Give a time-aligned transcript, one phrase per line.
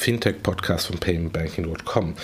[0.00, 2.14] Fintech-Podcast von paymentbanking.com.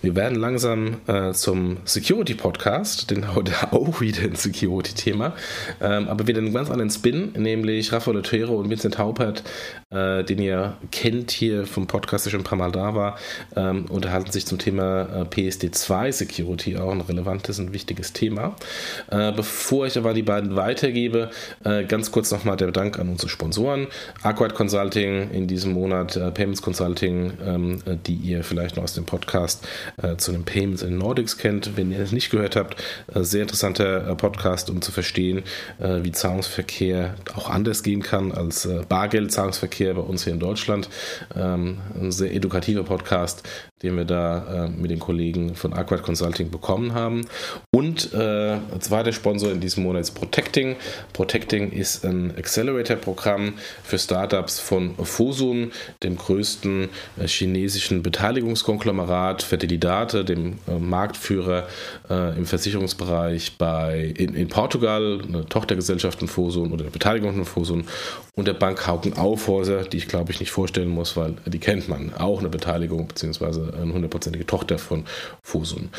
[0.00, 5.34] Wir werden langsam äh, zum Security-Podcast, denn heute auch wieder ein Security-Thema,
[5.80, 9.42] ähm, aber wieder einen ganz anderen Spin, nämlich Rafael Otero und Vincent Haupert,
[9.90, 13.18] äh, den ihr kennt hier vom Podcast, der schon ein paar Mal da war,
[13.56, 18.54] ähm, unterhalten sich zum Thema äh, PSD2 Security, auch ein relevantes und wichtiges Thema.
[19.10, 21.30] Äh, bevor ich aber die beiden weitergebe,
[21.64, 23.88] äh, ganz kurz nochmal der Dank an unsere Sponsoren.
[24.22, 28.94] Arquad Consulting in diesem Monat, äh, Payments Consulting, ähm, äh, die ihr vielleicht noch aus
[28.94, 29.66] dem Podcast
[30.02, 31.76] äh, zu den Payments in Nordics kennt.
[31.76, 32.82] Wenn ihr es nicht gehört habt,
[33.14, 35.42] äh, sehr interessanter äh, Podcast, um zu verstehen,
[35.78, 40.88] wie Zahlungsverkehr auch anders gehen kann als Bargeldzahlungsverkehr bei uns hier in Deutschland.
[41.34, 43.42] Ähm, ein sehr edukativer Podcast,
[43.82, 47.26] den wir da mit den Kollegen von Aquad Consulting bekommen haben.
[47.74, 50.76] Und äh, zweiter Sponsor in diesem Monat ist Protecting.
[51.12, 56.88] Protecting ist ein Accelerator-Programm für Startups von Fosun, dem größten
[57.18, 61.66] äh, chinesischen Beteiligungskonglomerat, Fertilidate, dem äh, Marktführer
[62.08, 67.44] äh, im Versicherungsbereich bei, in, in, Portugal, eine Tochtergesellschaft von Fosun oder eine Beteiligung von
[67.44, 67.84] Fosun
[68.34, 71.88] und der Bank Hauken Aufhäuser, die ich glaube ich nicht vorstellen muss, weil die kennt
[71.88, 73.65] man, auch eine Beteiligung bzw.
[73.74, 75.04] eine hundertprozentige Tochter von
[75.42, 75.90] Fosun.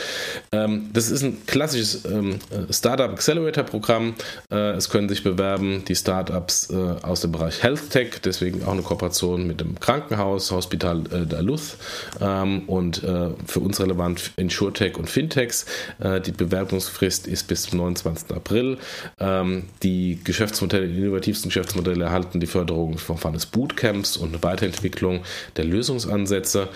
[0.52, 4.16] Ähm, das ist ein klassisches ähm, Startup Accelerator Programm.
[4.52, 8.74] Äh, es können sich bewerben die Startups äh, aus dem Bereich Health Tech, deswegen auch
[8.74, 11.78] eine Kooperation mit dem Krankenhaus, Hospital äh, Daluz
[12.20, 15.66] ähm, und äh, für uns relevant InsurTech und Fintechs.
[16.00, 18.36] Äh, die Bewerbungsfrist ist bis zum 29.
[18.36, 18.78] April.
[19.20, 25.22] Ähm, die Geschäftsmodelle, die innovativsten Geschäftsmodelle erhalten die Förderung von eines Bootcamps und eine Weiterentwicklung
[25.58, 26.70] der Lösungsansätze.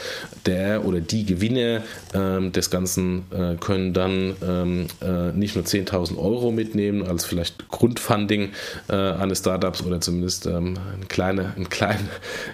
[0.46, 1.82] Der oder die Gewinner
[2.14, 7.70] ähm, des Ganzen äh, können dann ähm, äh, nicht nur 10.000 Euro mitnehmen als vielleicht
[7.70, 8.50] Grundfunding
[8.90, 12.10] äh, eines Startups oder zumindest ähm, ein kleines ein klein,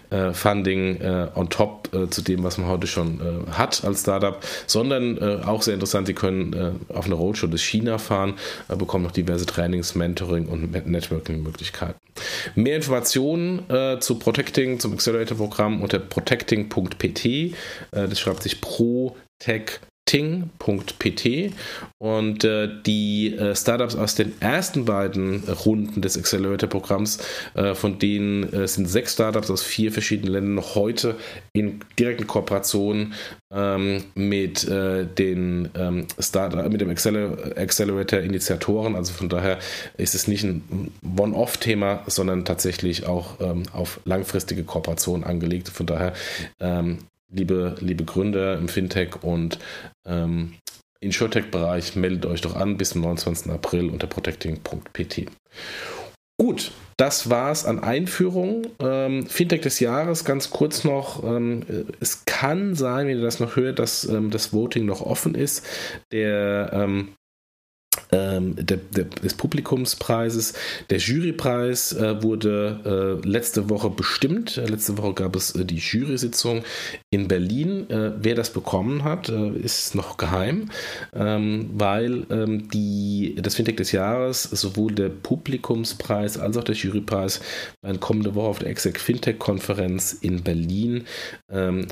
[0.09, 3.07] äh, Funding äh, on top äh, zu dem, was man heute schon
[3.51, 8.33] hat als Startup, sondern auch sehr interessant, sie können auf eine Roadshow durch China fahren,
[8.67, 11.99] bekommen noch diverse Trainings, Mentoring und Networking-Möglichkeiten.
[12.55, 13.63] Mehr Informationen
[13.99, 17.55] zu Protecting, zum Accelerator-Programm unter protecting.pt.
[17.91, 21.53] das schreibt sich Pro Tech ting.pt
[21.99, 27.19] und äh, die äh, Startups aus den ersten beiden Runden des Accelerator-Programms,
[27.53, 31.15] äh, von denen äh, sind sechs Startups aus vier verschiedenen Ländern noch heute
[31.53, 33.13] in direkten Kooperation
[33.53, 38.95] ähm, mit äh, den ähm, Startup, mit dem Accelerator-Initiatoren.
[38.95, 39.59] Also von daher
[39.97, 45.67] ist es nicht ein One-Off-Thema, sondern tatsächlich auch ähm, auf langfristige Kooperation angelegt.
[45.69, 46.13] Von daher
[46.61, 46.99] ähm,
[47.31, 49.59] liebe, liebe Gründer im Fintech und
[50.05, 50.55] ähm,
[50.99, 53.51] InsurTech-Bereich, meldet euch doch an bis zum 29.
[53.51, 55.27] April unter protecting.pt.
[56.39, 58.67] Gut, das war's an Einführung.
[58.79, 61.23] Ähm, Fintech des Jahres, ganz kurz noch.
[61.23, 61.63] Ähm,
[61.99, 65.65] es kann sein, wenn ihr das noch hört, dass ähm, das Voting noch offen ist.
[66.11, 66.71] Der
[68.11, 70.53] ähm, der, der, des Publikumspreises.
[70.89, 74.57] Der Jurypreis äh, wurde äh, letzte Woche bestimmt.
[74.57, 76.63] Äh, letzte Woche gab es äh, die Jury-Sitzung
[77.09, 77.89] in Berlin.
[77.89, 80.69] Äh, wer das bekommen hat, äh, ist noch geheim,
[81.13, 87.41] ähm, weil ähm, die, das Fintech des Jahres sowohl der Publikumspreis als auch der Jurypreis
[87.81, 91.05] werden kommende Woche auf der Exec Fintech-Konferenz in Berlin
[91.51, 91.87] ähm,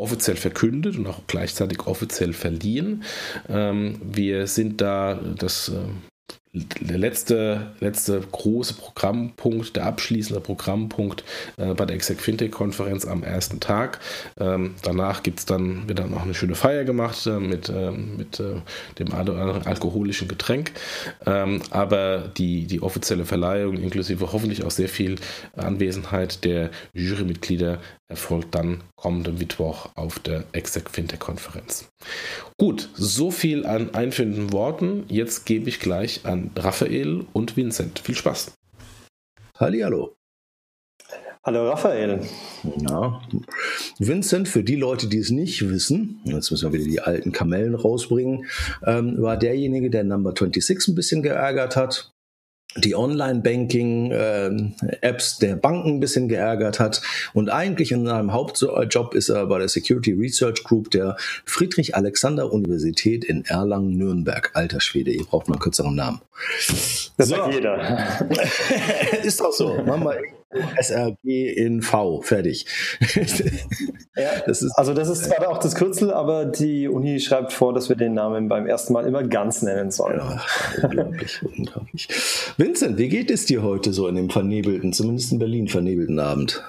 [0.00, 3.04] offiziell verkündet und auch gleichzeitig offiziell verliehen.
[3.48, 11.22] Ähm, wir sind da das äh, der letzte, letzte große Programmpunkt, der abschließende Programmpunkt
[11.56, 14.00] äh, bei der Exec Fintech Konferenz am ersten Tag.
[14.36, 18.56] Ähm, danach dann, wird dann noch eine schöne Feier gemacht äh, mit, äh, mit äh,
[18.98, 20.72] dem alkoholischen Getränk.
[21.24, 25.16] Ähm, aber die, die offizielle Verleihung, inklusive hoffentlich auch sehr viel
[25.56, 31.88] Anwesenheit der Jurymitglieder, erfolgt dann kommenden Mittwoch auf der Exec Fintech Konferenz.
[32.58, 35.04] Gut, so viel an einführenden Worten.
[35.08, 37.98] Jetzt gebe ich gleich an Raphael und Vincent.
[37.98, 38.52] Viel Spaß.
[39.58, 40.16] Hallihallo.
[41.42, 42.20] Hallo Raphael.
[42.76, 43.22] Ja.
[43.98, 47.74] Vincent, für die Leute, die es nicht wissen, jetzt müssen wir wieder die alten Kamellen
[47.74, 48.44] rausbringen,
[48.84, 52.12] ähm, war derjenige, der Number 26 ein bisschen geärgert hat
[52.76, 57.02] die Online-Banking-Apps der Banken ein bisschen geärgert hat.
[57.32, 63.44] Und eigentlich in seinem Hauptjob ist er bei der Security Research Group der Friedrich-Alexander-Universität in
[63.44, 64.50] Erlangen-Nürnberg.
[64.54, 66.20] Alter Schwede, ihr braucht mal einen kürzeren Namen.
[67.16, 67.36] Das so.
[67.36, 68.28] sagt jeder.
[69.24, 69.82] ist doch so.
[69.82, 72.66] Machen wir SRG in V, fertig.
[74.16, 77.72] ja, das ist, also das ist zwar auch das Kürzel, aber die Uni schreibt vor,
[77.72, 80.18] dass wir den Namen beim ersten Mal immer ganz nennen sollen.
[80.18, 80.42] Ja,
[80.82, 82.08] unglaublich, unglaublich.
[82.56, 86.62] Vincent, wie geht es dir heute so in dem vernebelten, zumindest in Berlin vernebelten Abend?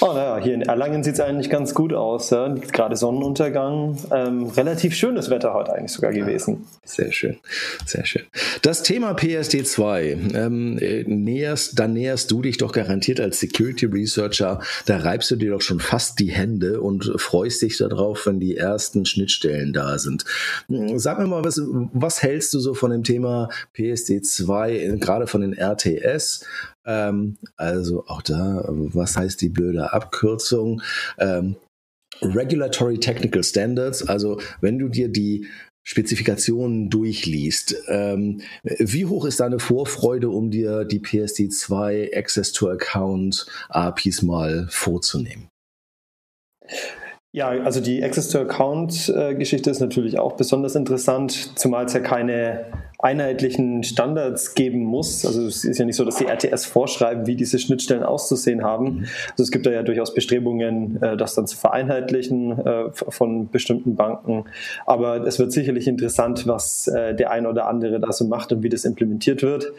[0.00, 2.30] Oh, naja, hier in Erlangen sieht es eigentlich ganz gut aus.
[2.30, 2.48] Ja?
[2.48, 3.96] Gerade Sonnenuntergang.
[4.10, 6.66] Ähm, relativ schönes Wetter heute eigentlich sogar gewesen.
[6.84, 7.38] Sehr schön,
[7.86, 8.22] sehr schön.
[8.62, 10.74] Das Thema PSD2, ähm,
[11.06, 14.60] näherst, da näherst du dich doch garantiert als Security Researcher.
[14.86, 18.56] Da reibst du dir doch schon fast die Hände und freust dich darauf, wenn die
[18.56, 20.24] ersten Schnittstellen da sind.
[20.96, 21.60] Sag mir mal, was,
[21.92, 26.44] was hältst du so von dem Thema PSD2, gerade von den RTS?
[26.86, 30.82] Ähm, also auch da, was heißt die blöde Abkürzung?
[31.18, 31.56] Ähm,
[32.22, 35.46] Regulatory Technical Standards, also wenn du dir die
[35.86, 37.76] Spezifikationen durchliest.
[37.88, 44.66] Ähm, wie hoch ist deine Vorfreude, um dir die PSD2 Access to Account APIs mal
[44.70, 45.48] vorzunehmen?
[47.32, 51.92] Ja, also die Access to Account äh, Geschichte ist natürlich auch besonders interessant, zumal es
[51.92, 52.72] ja keine
[53.04, 55.26] einheitlichen Standards geben muss.
[55.26, 58.84] Also es ist ja nicht so, dass die RTS vorschreiben, wie diese Schnittstellen auszusehen haben.
[58.84, 59.06] Mhm.
[59.32, 63.94] Also es gibt da ja durchaus Bestrebungen, äh, das dann zu vereinheitlichen äh, von bestimmten
[63.94, 64.46] Banken.
[64.86, 68.62] Aber es wird sicherlich interessant, was äh, der eine oder andere da so macht und
[68.62, 69.70] wie das implementiert wird.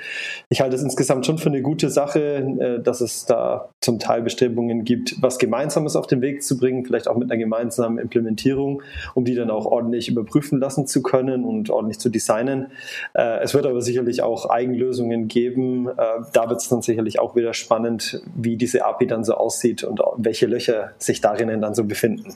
[0.49, 4.83] Ich halte es insgesamt schon für eine gute Sache, dass es da zum Teil Bestrebungen
[4.83, 8.83] gibt, was Gemeinsames auf den Weg zu bringen, vielleicht auch mit einer gemeinsamen Implementierung,
[9.15, 12.67] um die dann auch ordentlich überprüfen lassen zu können und ordentlich zu designen.
[13.15, 15.87] Äh, es wird aber sicherlich auch Eigenlösungen geben.
[15.87, 15.93] Äh,
[16.33, 20.01] da wird es dann sicherlich auch wieder spannend, wie diese API dann so aussieht und
[20.17, 22.33] welche Löcher sich darinnen dann so befinden.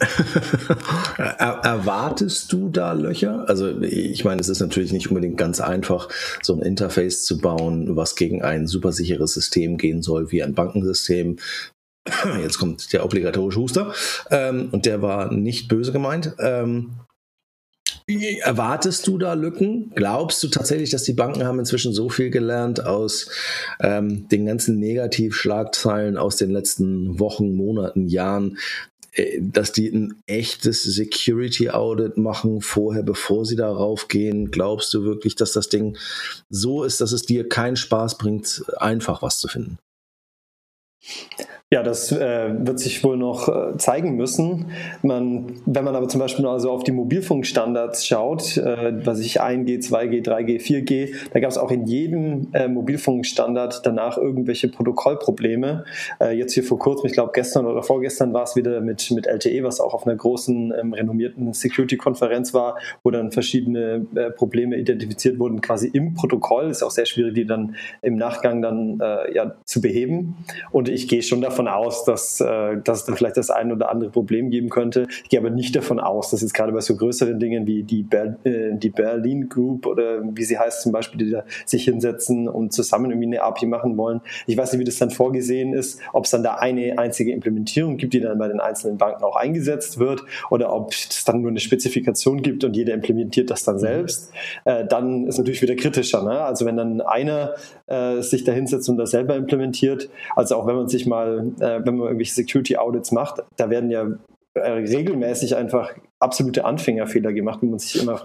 [1.18, 3.44] er erwartest du da Löcher?
[3.48, 6.08] Also ich meine, es ist natürlich nicht unbedingt ganz einfach,
[6.42, 10.54] so ein Interface zu bauen, was gegen ein super sicheres System gehen soll, wie ein
[10.54, 11.38] Bankensystem.
[12.42, 13.94] Jetzt kommt der obligatorische Huster
[14.32, 16.34] ähm, und der war nicht böse gemeint.
[16.40, 16.92] Ähm,
[18.42, 19.92] Erwartest du da Lücken?
[19.94, 23.30] Glaubst du tatsächlich, dass die Banken haben inzwischen so viel gelernt aus
[23.82, 28.58] ähm, den ganzen Negativschlagzeilen aus den letzten Wochen, Monaten, Jahren,
[29.12, 34.50] äh, dass die ein echtes Security Audit machen vorher, bevor sie darauf gehen?
[34.50, 35.96] Glaubst du wirklich, dass das Ding
[36.50, 39.78] so ist, dass es dir keinen Spaß bringt, einfach was zu finden?
[41.72, 44.72] Ja, das äh, wird sich wohl noch äh, zeigen müssen.
[45.04, 49.78] Man, wenn man aber zum Beispiel also auf die Mobilfunkstandards schaut, äh, was ich 1G,
[49.88, 55.86] 2G, 3G, 4G, da gab es auch in jedem äh, Mobilfunkstandard danach irgendwelche Protokollprobleme.
[56.20, 59.28] Äh, jetzt hier vor kurzem, ich glaube gestern oder vorgestern war es wieder mit, mit
[59.28, 64.76] LTE, was auch auf einer großen ähm, renommierten Security-Konferenz war, wo dann verschiedene äh, Probleme
[64.76, 66.72] identifiziert wurden, quasi im Protokoll.
[66.72, 69.00] Ist auch sehr schwierig, die dann im Nachgang dann
[69.34, 70.38] ja, zu beheben.
[70.72, 73.72] Und ich gehe schon davon davon aus, dass, äh, dass es dann vielleicht das ein
[73.72, 75.08] oder andere Problem geben könnte.
[75.24, 78.04] Ich gehe aber nicht davon aus, dass jetzt gerade bei so größeren Dingen wie die,
[78.04, 82.48] Ber äh, die Berlin Group oder wie sie heißt zum Beispiel, die da sich hinsetzen
[82.48, 84.22] und zusammen irgendwie eine API machen wollen.
[84.48, 87.98] Ich weiß nicht, wie das dann vorgesehen ist, ob es dann da eine einzige Implementierung
[87.98, 91.52] gibt, die dann bei den einzelnen Banken auch eingesetzt wird oder ob es dann nur
[91.52, 93.80] eine Spezifikation gibt und jeder implementiert das dann mhm.
[93.80, 94.32] selbst.
[94.66, 96.24] Äh, dann ist natürlich wieder kritischer.
[96.24, 96.42] Ne?
[96.42, 97.56] Also wenn dann einer
[97.88, 101.86] äh, sich da hinsetzt und das selber implementiert, also auch wenn man sich mal äh,
[101.86, 104.08] wenn man irgendwelche Security Audits macht, da werden ja
[104.54, 108.22] äh, regelmäßig einfach absolute Anfängerfehler gemacht, wo man sich immer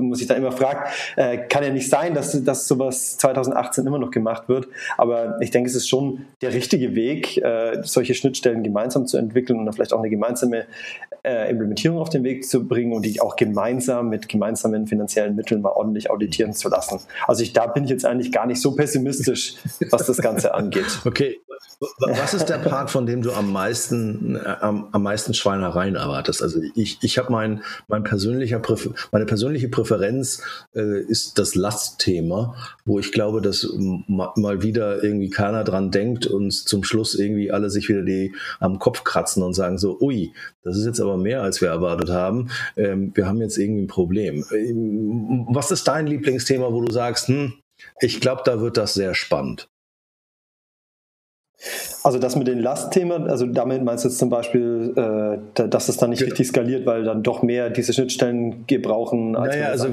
[0.00, 3.98] muss ich da immer fragt, äh, kann ja nicht sein, dass, dass sowas 2018 immer
[3.98, 4.68] noch gemacht wird.
[4.96, 9.58] Aber ich denke, es ist schon der richtige Weg, äh, solche Schnittstellen gemeinsam zu entwickeln
[9.58, 10.66] und dann vielleicht auch eine gemeinsame
[11.24, 15.62] äh, Implementierung auf den Weg zu bringen und die auch gemeinsam mit gemeinsamen finanziellen Mitteln
[15.62, 17.00] mal ordentlich auditieren zu lassen.
[17.26, 19.56] Also ich, da bin ich jetzt eigentlich gar nicht so pessimistisch,
[19.90, 20.84] was das Ganze angeht.
[21.04, 21.38] Okay,
[21.98, 26.42] was ist der Part, von dem du am meisten, äh, am, am meisten Schweinereien erwartest?
[26.42, 28.60] Also ich, ich habe mein, mein persönlicher
[29.12, 30.42] meine persönliche Präferenz
[30.74, 32.54] äh, ist das Lastthema,
[32.84, 33.68] wo ich glaube, dass
[34.06, 38.78] mal wieder irgendwie keiner dran denkt und zum Schluss irgendwie alle sich wieder die am
[38.78, 42.50] Kopf kratzen und sagen so, ui, das ist jetzt aber mehr, als wir erwartet haben.
[42.76, 44.44] Ähm, wir haben jetzt irgendwie ein Problem.
[44.52, 47.54] Ähm, was ist dein Lieblingsthema, wo du sagst, hm,
[48.00, 49.68] ich glaube, da wird das sehr spannend?
[52.06, 55.96] Also das mit den Lastthemen, also damit meinst du jetzt zum Beispiel, äh, dass es
[55.96, 56.32] dann nicht genau.
[56.32, 59.88] richtig skaliert, weil dann doch mehr diese Schnittstellen gebrauchen, als naja, also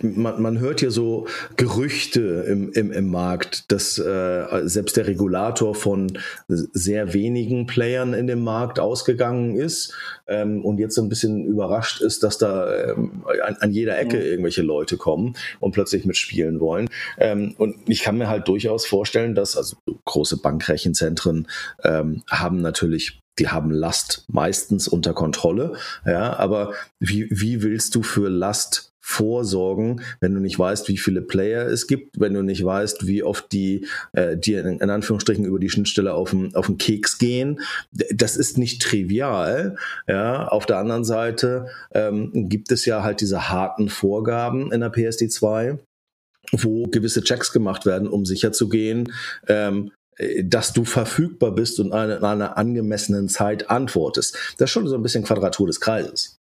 [0.00, 5.74] man, man, hört hier so Gerüchte im, im, im Markt, dass äh, selbst der Regulator
[5.74, 6.10] von
[6.48, 9.92] sehr wenigen Playern in dem Markt ausgegangen ist
[10.26, 14.16] ähm, und jetzt so ein bisschen überrascht ist, dass da ähm, an, an, jeder Ecke
[14.16, 14.22] mhm.
[14.22, 16.88] irgendwelche Leute kommen und plötzlich mitspielen wollen.
[17.18, 21.48] Ähm, und ich kann mir halt durchaus vorstellen, dass also große Bankrechenzentren Zentren
[21.84, 25.72] ähm, haben natürlich die haben Last meistens unter Kontrolle,
[26.04, 31.22] ja, aber wie, wie willst du für Last vorsorgen, wenn du nicht weißt, wie viele
[31.22, 35.46] Player es gibt, wenn du nicht weißt, wie oft die äh, dir in, in, Anführungsstrichen
[35.46, 37.60] über die Schnittstelle auf den, auf Keks gehen.
[38.12, 39.76] Das ist nicht trivial.
[40.06, 44.92] Ja, auf der anderen Seite ähm, gibt es ja halt diese harten Vorgaben in der
[44.92, 45.78] PSD2
[46.52, 49.12] wo gewisse Checks gemacht werden, um sicherzugehen,
[49.46, 49.99] ähm, äh,
[50.42, 54.36] dass du verfügbar bist und in einer angemessenen Zeit antwortest.
[54.58, 56.39] Das ist schon so ein bisschen Quadratur des Kreises.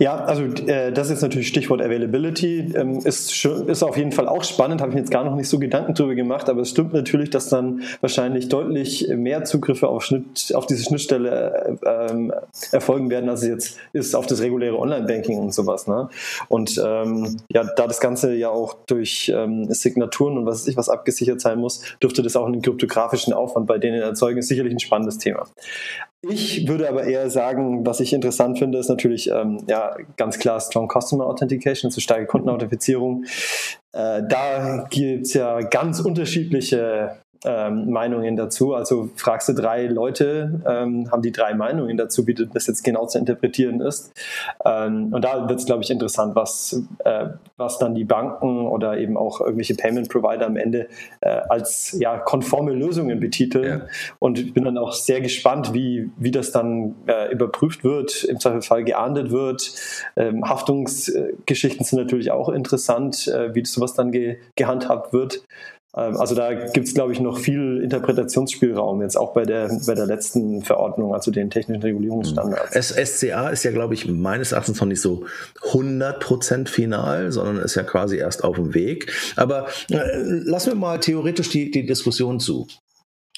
[0.00, 2.72] Ja, also äh, das ist natürlich Stichwort Availability.
[2.74, 5.48] Ähm, ist, ist auf jeden Fall auch spannend, habe ich mir jetzt gar noch nicht
[5.48, 10.04] so Gedanken drüber gemacht, aber es stimmt natürlich, dass dann wahrscheinlich deutlich mehr Zugriffe auf,
[10.04, 12.32] Schnitt, auf diese Schnittstelle äh, ähm,
[12.72, 15.86] erfolgen werden, als es jetzt ist auf das reguläre Online-Banking und sowas.
[15.86, 16.08] Ne?
[16.48, 20.76] Und ähm, ja, da das Ganze ja auch durch ähm, Signaturen und was weiß ich
[20.76, 24.72] was abgesichert sein muss, dürfte das auch einen kryptografischen Aufwand bei denen erzeugen, ist sicherlich
[24.72, 25.46] ein spannendes Thema.
[26.22, 30.60] Ich würde aber eher sagen, was ich interessant finde, ist natürlich ähm, ja ganz klar
[30.60, 33.24] Strong Customer Authentication, also starke Kundenauthentifizierung.
[33.92, 38.74] Äh, da gibt es ja ganz unterschiedliche ähm, Meinungen dazu.
[38.74, 43.06] Also fragst du drei Leute, ähm, haben die drei Meinungen dazu, wie das jetzt genau
[43.06, 44.12] zu interpretieren ist.
[44.64, 47.26] Ähm, und da wird es, glaube ich, interessant, was, äh,
[47.56, 50.88] was dann die Banken oder eben auch irgendwelche Payment Provider am Ende
[51.20, 53.80] äh, als ja, konforme Lösungen betiteln.
[53.80, 53.86] Ja.
[54.18, 58.40] Und ich bin dann auch sehr gespannt, wie, wie das dann äh, überprüft wird, im
[58.40, 59.72] Zweifelsfall geahndet wird.
[60.16, 65.42] Ähm, Haftungsgeschichten sind natürlich auch interessant, äh, wie sowas dann ge gehandhabt wird.
[65.96, 69.94] Ähm, also da gibt es, glaube ich, noch viel Interpretationsspielraum, jetzt auch bei der, bei
[69.94, 72.94] der letzten Verordnung, also den technischen Regulierungsstandards.
[72.94, 75.24] SCA ist ja, glaube ich, meines Erachtens noch nicht so
[75.70, 79.12] 100% final, sondern ist ja quasi erst auf dem Weg.
[79.36, 82.66] Aber äh, lassen wir mal theoretisch die, die Diskussion zu.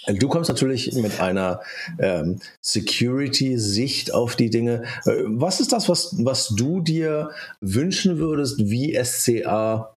[0.07, 1.61] Du kommst natürlich mit einer
[1.99, 4.85] ähm, Security-Sicht auf die Dinge.
[5.05, 7.31] Äh, was ist das, was, was du dir
[7.61, 9.95] wünschen würdest, wie SCA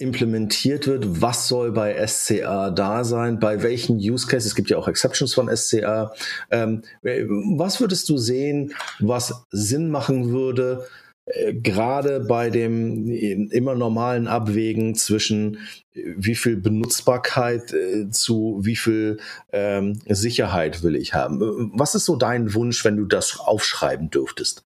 [0.00, 4.78] implementiert wird, was soll bei SCA da sein, bei welchen Use Cases, es gibt ja
[4.78, 6.12] auch Exceptions von SCA,
[6.50, 10.86] ähm, was würdest du sehen, was Sinn machen würde,
[11.26, 13.08] äh, gerade bei dem
[13.50, 15.58] immer normalen Abwägen zwischen
[15.92, 19.18] äh, wie viel Benutzbarkeit äh, zu wie viel
[19.52, 21.70] ähm, Sicherheit will ich haben.
[21.74, 24.64] Was ist so dein Wunsch, wenn du das aufschreiben dürftest?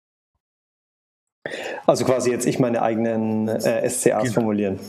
[1.86, 4.34] Also quasi jetzt ich meine eigenen äh, SCAs genau.
[4.34, 4.80] formulieren.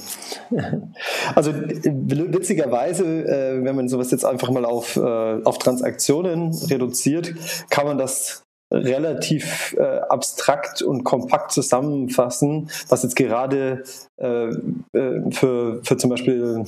[1.34, 7.34] Also witzigerweise, äh, wenn man sowas jetzt einfach mal auf, äh, auf Transaktionen reduziert,
[7.70, 13.84] kann man das relativ äh, abstrakt und kompakt zusammenfassen, was jetzt gerade
[14.16, 16.64] äh, äh, für, für zum Beispiel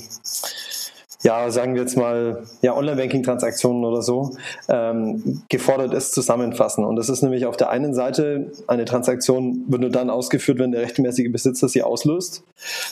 [1.25, 4.37] ja, sagen wir jetzt mal, ja, Online-Banking-Transaktionen oder so,
[4.69, 6.85] ähm, gefordert ist, zusammenfassen.
[6.85, 10.71] Und das ist nämlich auf der einen Seite, eine Transaktion wird nur dann ausgeführt, wenn
[10.71, 12.43] der rechtmäßige Besitzer sie auslöst.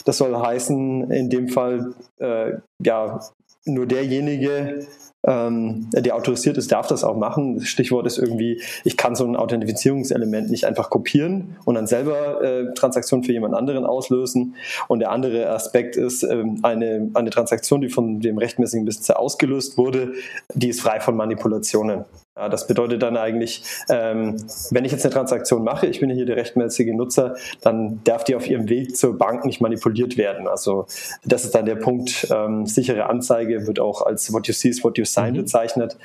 [0.04, 3.20] Das soll heißen, in dem Fall, äh, ja,
[3.66, 4.84] nur derjenige,
[5.26, 7.58] ähm, der autorisiert ist, darf das auch machen.
[7.58, 12.42] Das Stichwort ist irgendwie, ich kann so ein Authentifizierungselement nicht einfach kopieren und dann selber
[12.42, 14.54] äh, Transaktionen für jemand anderen auslösen.
[14.88, 19.78] Und der andere Aspekt ist, ähm, eine, eine Transaktion, die von dem rechtmäßigen Besitzer ausgelöst
[19.78, 20.12] wurde,
[20.54, 22.04] die ist frei von Manipulationen.
[22.36, 26.26] Ja, das bedeutet dann eigentlich, ähm, wenn ich jetzt eine Transaktion mache, ich bin hier
[26.26, 30.48] der rechtmäßige Nutzer, dann darf die auf ihrem Weg zur Bank nicht manipuliert werden.
[30.48, 30.86] Also
[31.24, 34.82] das ist dann der Punkt, ähm, sichere Anzeige wird auch als what you see is
[34.82, 35.38] what you sign mhm.
[35.38, 35.96] bezeichnet.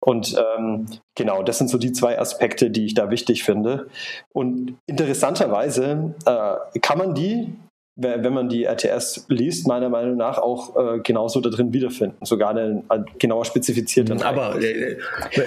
[0.00, 3.86] Und ähm, genau, das sind so die zwei Aspekte, die ich da wichtig finde.
[4.32, 7.54] Und interessanterweise äh, kann man die
[7.96, 12.50] wenn man die RTS liest, meiner Meinung nach auch äh, genauso da drin wiederfinden, sogar
[12.50, 14.14] eine, eine genauer spezifizierte.
[14.24, 14.98] Aber äh,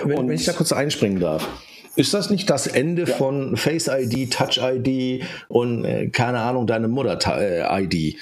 [0.03, 1.47] wenn, wenn, ich da kurz einspringen darf.
[1.95, 3.15] Ist das nicht das Ende ja.
[3.15, 8.15] von Face ID, Touch ID und äh, keine Ahnung, deine Mutter äh, ID?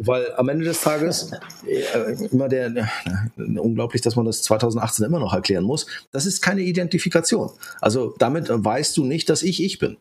[0.00, 1.30] Weil am Ende des Tages
[1.66, 6.42] äh, immer der, äh, unglaublich, dass man das 2018 immer noch erklären muss, das ist
[6.42, 7.50] keine Identifikation.
[7.80, 9.98] Also damit weißt du nicht, dass ich ich bin.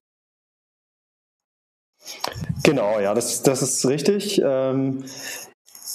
[2.63, 4.41] Genau, ja, das, das ist richtig.
[4.43, 5.03] Ähm,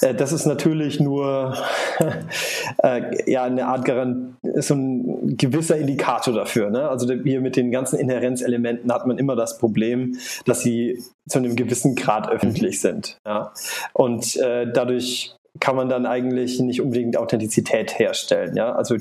[0.01, 1.57] Äh, das ist natürlich nur
[2.83, 6.71] äh, ja, eine Art Garant, so ein gewisser Indikator dafür.
[6.71, 6.89] Ne?
[6.89, 11.57] Also hier mit den ganzen Inherenzelementen hat man immer das Problem, dass sie zu einem
[11.57, 12.89] gewissen Grad öffentlich mhm.
[12.89, 13.19] sind.
[13.27, 13.53] Ja?
[13.93, 18.57] Und äh, dadurch kann man dann eigentlich nicht unbedingt Authentizität herstellen.
[18.57, 18.73] Ja?
[18.73, 18.97] Also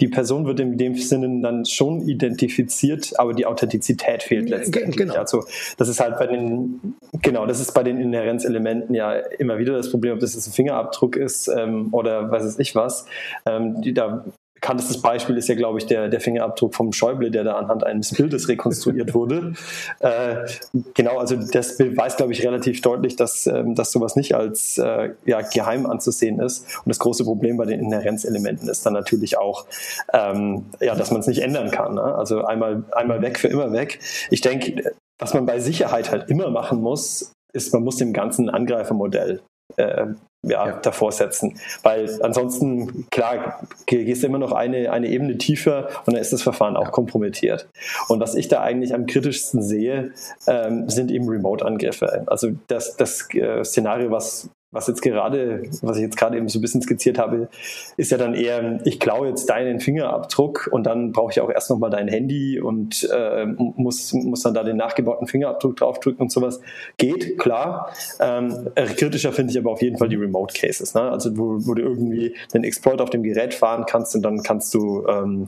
[0.00, 4.96] die Person wird in dem Sinne dann schon identifiziert, aber die Authentizität fehlt letztendlich.
[4.96, 5.14] Genau.
[5.14, 5.44] Also
[5.76, 9.90] das ist halt bei den, genau, das ist bei den Inherenzelementen ja immer wieder das
[9.90, 13.06] Problem, ob das jetzt ein Fingerabdruck ist ähm, oder was weiß ich was.
[13.44, 14.24] Ähm, die, da
[14.60, 18.12] bekanntestes Beispiel ist ja, glaube ich, der, der Fingerabdruck vom Schäuble, der da anhand eines
[18.14, 19.52] Bildes rekonstruiert wurde.
[20.00, 20.46] Äh,
[20.94, 25.10] genau, also das beweist, glaube ich, relativ deutlich, dass, ähm, dass sowas nicht als äh,
[25.24, 26.64] ja, geheim anzusehen ist.
[26.78, 29.66] Und das große Problem bei den Inherenzelementen ist dann natürlich auch,
[30.12, 31.94] ähm, ja, dass man es nicht ändern kann.
[31.94, 32.02] Ne?
[32.02, 33.98] Also einmal, einmal weg für immer weg.
[34.30, 38.48] Ich denke, was man bei Sicherheit halt immer machen muss, ist, man muss dem ganzen
[38.48, 39.40] Angreifermodell
[39.76, 40.06] äh,
[40.42, 41.58] ja, ja, davor setzen.
[41.82, 46.42] Weil ansonsten, klar, gehst du immer noch eine, eine Ebene tiefer und dann ist das
[46.42, 47.68] Verfahren auch kompromittiert.
[48.08, 50.12] Und was ich da eigentlich am kritischsten sehe,
[50.46, 52.24] ähm, sind eben Remote-Angriffe.
[52.26, 56.58] Also das, das äh, Szenario, was was jetzt gerade, was ich jetzt gerade eben so
[56.58, 57.48] ein bisschen skizziert habe,
[57.96, 61.70] ist ja dann eher, ich klaue jetzt deinen Fingerabdruck und dann brauche ich auch erst
[61.70, 66.60] nochmal dein Handy und äh, muss, muss dann da den nachgebauten Fingerabdruck draufdrücken und sowas.
[66.98, 67.92] Geht, klar.
[68.20, 70.94] Ähm, kritischer finde ich aber auf jeden Fall die Remote Cases.
[70.94, 71.00] Ne?
[71.00, 74.74] Also wo, wo du irgendwie den Exploit auf dem Gerät fahren kannst und dann kannst
[74.74, 75.46] du ähm,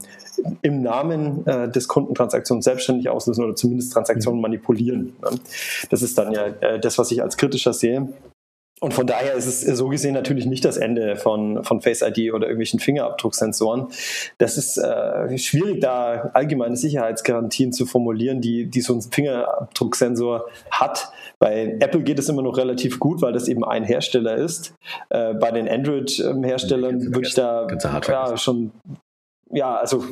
[0.62, 4.42] im Namen äh, des Kunden Transaktionen selbstständig auslösen oder zumindest Transaktionen mhm.
[4.42, 5.12] manipulieren.
[5.20, 5.38] Ne?
[5.90, 8.08] Das ist dann ja äh, das, was ich als kritischer sehe.
[8.80, 12.32] Und von daher ist es so gesehen natürlich nicht das Ende von, von Face ID
[12.32, 13.88] oder irgendwelchen Fingerabdrucksensoren.
[14.38, 21.12] Das ist äh, schwierig, da allgemeine Sicherheitsgarantien zu formulieren, die, die so ein Fingerabdrucksensor hat.
[21.38, 24.75] Bei Apple geht es immer noch relativ gut, weil das eben ein Hersteller ist.
[25.10, 27.66] Äh, bei den Android-Herstellern würde ich da
[28.08, 28.72] ja, schon
[29.52, 30.04] ja, also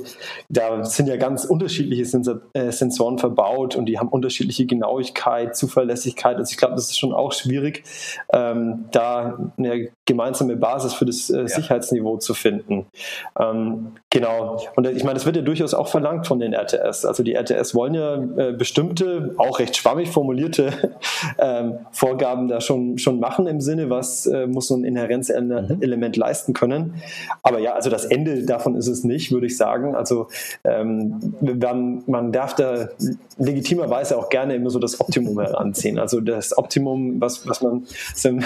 [0.48, 6.36] da sind ja ganz unterschiedliche Sensor, äh, Sensoren verbaut und die haben unterschiedliche Genauigkeit, Zuverlässigkeit.
[6.36, 7.84] Also ich glaube, das ist schon auch schwierig,
[8.32, 11.48] ähm, da eine gemeinsame Basis für das äh, ja.
[11.48, 12.86] Sicherheitsniveau zu finden.
[13.38, 14.60] Ähm, genau.
[14.74, 17.04] Und ich meine, das wird ja durchaus auch verlangt von den RTS.
[17.04, 20.72] Also die RTS wollen ja äh, bestimmte, auch recht schwammig formulierte
[21.38, 26.20] ähm, Vorgaben da schon, schon machen im Sinne, was äh, muss so ein Inherenzelement mhm.
[26.20, 26.94] leisten können.
[27.42, 29.94] Aber ja, also das Ende davon ist es nicht würde ich sagen.
[29.94, 30.28] Also
[30.64, 32.88] ähm, man, man darf da
[33.38, 35.98] legitimerweise auch gerne immer so das Optimum heranziehen.
[35.98, 37.86] Also das Optimum, was, was man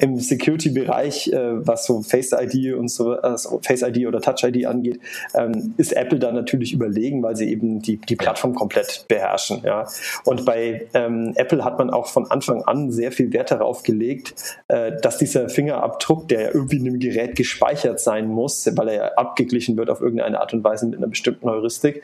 [0.00, 4.66] im, Security-Bereich, äh, was so Face ID und so, also Face ID oder Touch ID
[4.66, 5.00] angeht,
[5.34, 9.62] ähm, ist Apple da natürlich überlegen, weil sie eben die, die Plattform komplett beherrschen.
[9.64, 9.86] Ja.
[10.24, 14.34] Und bei ähm, Apple hat man auch von Anfang an sehr viel Wert darauf gelegt,
[14.68, 18.94] äh, dass dieser Fingerabdruck, der ja irgendwie in dem Gerät gespeichert sein muss, weil er
[18.94, 22.02] ja abgeglichen wird auf auf irgendeine Art und Weise mit einer bestimmten Heuristik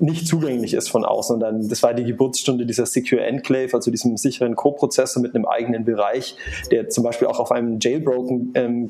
[0.00, 1.34] nicht zugänglich ist von außen.
[1.34, 5.46] Und dann, das war die Geburtsstunde dieser Secure Enclave, also diesem sicheren Co-Prozessor mit einem
[5.46, 6.36] eigenen Bereich,
[6.70, 8.88] der zum Beispiel auch auf einem jailbroken ähm,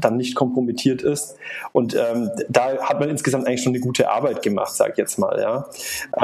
[0.00, 1.36] dann nicht kompromittiert ist.
[1.72, 5.18] Und ähm, da hat man insgesamt eigentlich schon eine gute Arbeit gemacht, sage ich jetzt
[5.18, 5.40] mal.
[5.40, 5.68] Ja.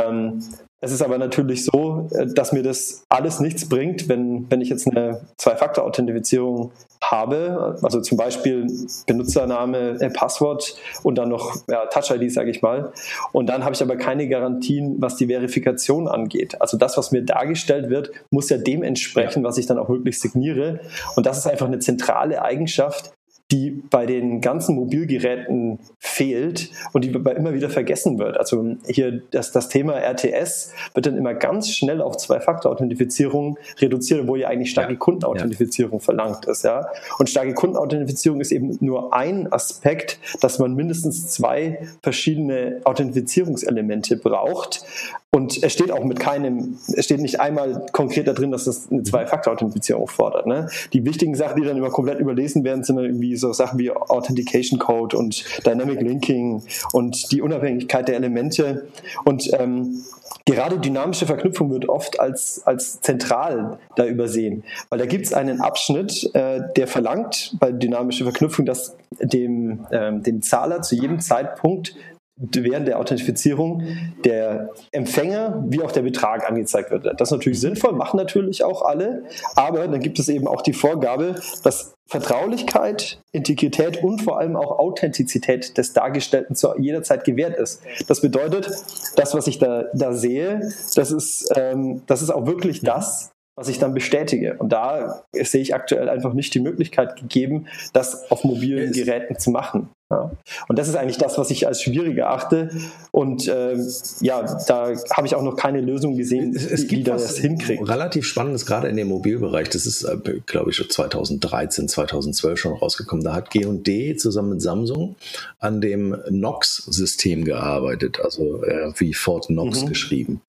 [0.02, 0.42] Ähm,
[0.82, 4.70] es ist aber natürlich so, äh, dass mir das alles nichts bringt, wenn, wenn ich
[4.70, 6.72] jetzt eine Zwei-Faktor-Authentifizierung
[7.10, 8.66] habe, also zum Beispiel
[9.06, 12.92] Benutzername, äh, Passwort und dann noch ja, Touch-ID, sage ich mal.
[13.32, 16.60] Und dann habe ich aber keine Garantien, was die Verifikation angeht.
[16.60, 20.18] Also das, was mir dargestellt wird, muss ja dem entsprechen, was ich dann auch wirklich
[20.20, 20.80] signiere.
[21.16, 23.12] Und das ist einfach eine zentrale Eigenschaft,
[23.50, 28.36] die bei den ganzen Mobilgeräten fehlt und die immer wieder vergessen wird.
[28.36, 34.36] Also hier das, das Thema RTS wird dann immer ganz schnell auf Zwei-Faktor-Authentifizierung reduziert, wo
[34.36, 34.98] ja eigentlich starke ja.
[34.98, 36.04] Kundenauthentifizierung ja.
[36.04, 36.64] verlangt ist.
[36.64, 36.88] Ja?
[37.18, 44.84] Und starke Kundenauthentifizierung ist eben nur ein Aspekt, dass man mindestens zwei verschiedene Authentifizierungselemente braucht.
[45.32, 48.90] Und es steht auch mit keinem, es steht nicht einmal konkret da drin, dass das
[48.90, 50.46] eine Zwei-Faktor-Authentifizierung fordert.
[50.46, 50.68] Ne?
[50.92, 53.92] Die wichtigen Sachen, die dann immer komplett überlesen werden, sind dann irgendwie so Sachen wie
[53.92, 58.88] Authentication Code und Dynamic Linking und die Unabhängigkeit der Elemente.
[59.24, 60.02] Und ähm,
[60.46, 65.60] gerade dynamische Verknüpfung wird oft als, als zentral da übersehen, weil da gibt es einen
[65.60, 71.94] Abschnitt, äh, der verlangt bei dynamischer Verknüpfung, dass dem, ähm, dem Zahler zu jedem Zeitpunkt
[72.40, 73.82] während der Authentifizierung
[74.24, 77.04] der Empfänger wie auch der Betrag angezeigt wird.
[77.04, 79.24] Das ist natürlich sinnvoll, machen natürlich auch alle,
[79.56, 84.78] aber dann gibt es eben auch die Vorgabe, dass Vertraulichkeit, Integrität und vor allem auch
[84.78, 87.82] Authentizität des Dargestellten zu jeder Zeit gewährt ist.
[88.08, 88.68] Das bedeutet,
[89.14, 93.68] das, was ich da, da sehe, das ist, ähm, das ist auch wirklich das, was
[93.68, 94.56] ich dann bestätige.
[94.58, 99.50] Und da sehe ich aktuell einfach nicht die Möglichkeit gegeben, das auf mobilen Geräten zu
[99.50, 99.90] machen.
[100.10, 100.32] Ja.
[100.66, 102.70] Und das ist eigentlich das, was ich als schwierig erachte.
[103.12, 103.76] Und äh,
[104.20, 107.88] ja, da habe ich auch noch keine Lösung gesehen, es, es wie, gibt das hinkriegt.
[107.88, 109.68] Relativ spannendes, gerade in dem Mobilbereich.
[109.68, 113.24] Das ist, äh, glaube ich, schon 2013, 2012 schon rausgekommen.
[113.24, 115.14] Da hat G&D zusammen mit Samsung
[115.60, 119.88] an dem Knox-System gearbeitet, also äh, wie Fort Knox mhm.
[119.88, 120.42] geschrieben.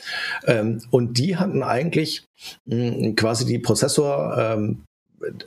[0.48, 2.28] Ähm, und die hatten eigentlich
[2.66, 4.84] mh, hm, quasi die Prozessor ähm,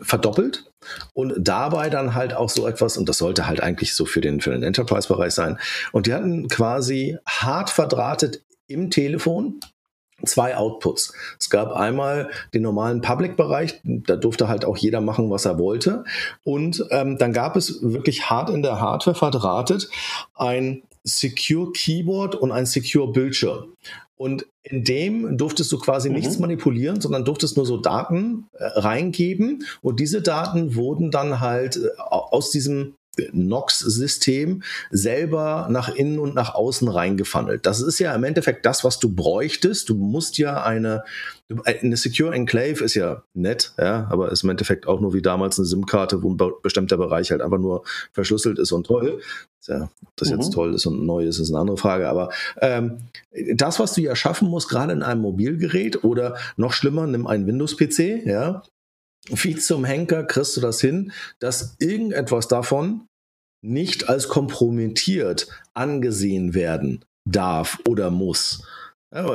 [0.01, 0.65] verdoppelt
[1.13, 4.41] und dabei dann halt auch so etwas, und das sollte halt eigentlich so für den,
[4.41, 5.59] für den Enterprise-Bereich sein.
[5.93, 9.61] Und die hatten quasi hart verdrahtet im Telefon
[10.25, 11.13] zwei Outputs.
[11.39, 16.05] Es gab einmal den normalen Public-Bereich, da durfte halt auch jeder machen, was er wollte.
[16.45, 19.89] Und ähm, dann gab es wirklich hart in der Hardware verdrahtet
[20.35, 23.75] ein Secure Keyboard und ein Secure Bildschirm.
[24.17, 26.17] Und in dem durftest du quasi mhm.
[26.17, 29.65] nichts manipulieren, sondern durftest nur so Daten äh, reingeben.
[29.83, 32.95] Und diese Daten wurden dann halt äh, aus diesem
[33.33, 37.67] NOx-System selber nach innen und nach außen reingefunnelt.
[37.67, 39.89] Das ist ja im Endeffekt das, was du bräuchtest.
[39.89, 41.05] Du musst ja eine,
[41.65, 45.59] eine Secure Enclave ist ja nett, ja, aber ist im Endeffekt auch nur wie damals
[45.59, 49.21] eine SIM-Karte, wo ein bestimmter Bereich halt einfach nur verschlüsselt ist und toll.
[49.67, 50.37] Ja, ob das mhm.
[50.37, 52.09] jetzt toll ist und neu ist, ist eine andere Frage.
[52.09, 52.99] Aber ähm,
[53.55, 57.47] das, was du ja schaffen musst, gerade in einem Mobilgerät oder noch schlimmer, nimm einen
[57.47, 58.63] Windows-PC, ja,
[59.29, 63.07] wie zum Henker kriegst du das hin, dass irgendetwas davon
[63.63, 68.67] nicht als kompromittiert angesehen werden darf oder muss.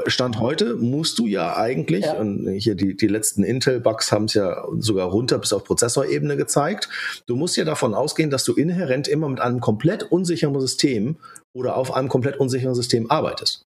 [0.08, 2.14] Stand heute musst du ja eigentlich, ja.
[2.14, 6.90] und hier die, die letzten Intel-Bugs haben es ja sogar runter bis auf Prozessorebene gezeigt,
[7.28, 11.18] du musst ja davon ausgehen, dass du inhärent immer mit einem komplett unsicheren System
[11.54, 13.69] oder auf einem komplett unsicheren System arbeitest.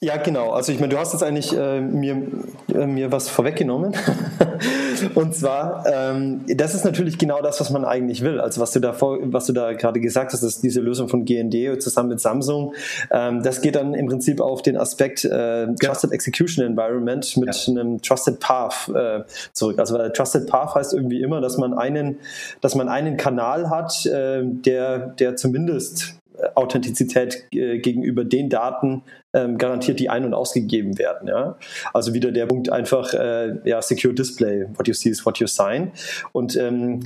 [0.00, 0.52] Ja, genau.
[0.52, 2.22] Also ich meine, du hast jetzt eigentlich äh, mir,
[2.72, 3.96] äh, mir was vorweggenommen.
[5.16, 8.40] und zwar, ähm, das ist natürlich genau das, was man eigentlich will.
[8.40, 11.24] Also was du da vor, was du da gerade gesagt hast, ist diese Lösung von
[11.24, 12.74] GND zusammen mit Samsung.
[13.10, 16.14] Ähm, das geht dann im Prinzip auf den Aspekt äh, Trusted ja.
[16.14, 17.72] Execution Environment mit ja.
[17.72, 19.80] einem Trusted Path äh, zurück.
[19.80, 22.20] Also weil Trusted Path heißt irgendwie immer, dass man einen,
[22.60, 26.17] dass man einen Kanal hat, äh, der, der zumindest
[26.54, 29.02] Authentizität äh, gegenüber den Daten
[29.34, 31.28] ähm, garantiert, die ein- und ausgegeben werden.
[31.28, 31.56] Ja?
[31.92, 35.46] Also wieder der Punkt einfach, äh, ja, Secure Display, what you see is what you
[35.46, 35.92] sign.
[36.32, 37.00] Und ähm,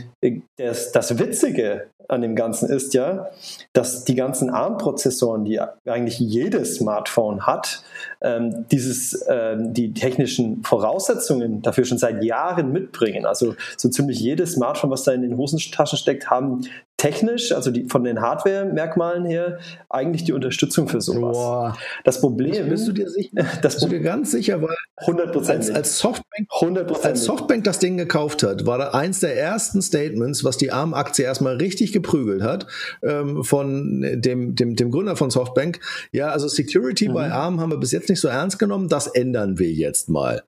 [0.56, 3.30] das, das Witzige an dem Ganzen ist ja,
[3.72, 7.82] dass die ganzen ARM-Prozessoren, die eigentlich jedes Smartphone hat,
[8.20, 13.24] ähm, dieses, ähm, die technischen Voraussetzungen dafür schon seit Jahren mitbringen.
[13.24, 16.62] Also so ziemlich jedes Smartphone, was da in den Hosentaschen steckt, haben
[17.02, 19.58] technisch, also die, von den Hardware-Merkmalen her,
[19.90, 21.36] eigentlich die Unterstützung für sowas.
[21.36, 21.76] Boah.
[22.04, 22.68] Das Problem.
[22.68, 23.30] Bist du dir sicher?
[23.62, 25.50] Das bist du dir ganz sicher, weil 100%.
[25.50, 27.02] Als, als, Softbank, 100%.
[27.02, 31.24] als Softbank das Ding gekauft hat, war da eins der ersten Statements, was die ARM-Aktie
[31.24, 32.68] erstmal richtig geprügelt hat,
[33.02, 35.80] ähm, von dem, dem, dem Gründer von Softbank.
[36.12, 37.14] Ja, also Security mhm.
[37.14, 40.44] bei ARM haben wir bis jetzt nicht so ernst genommen, das ändern wir jetzt mal.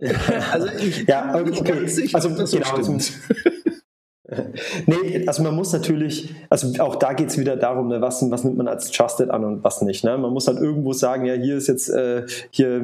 [0.52, 1.86] also ich, ja, okay.
[1.86, 3.12] Sicher, also, das genau, stimmt.
[4.86, 8.44] Nee, also man muss natürlich, also auch da geht es wieder darum, ne, was, was
[8.44, 10.04] nimmt man als Trusted an und was nicht.
[10.04, 10.16] Ne?
[10.18, 12.82] Man muss dann irgendwo sagen, ja, hier ist jetzt, äh, hier,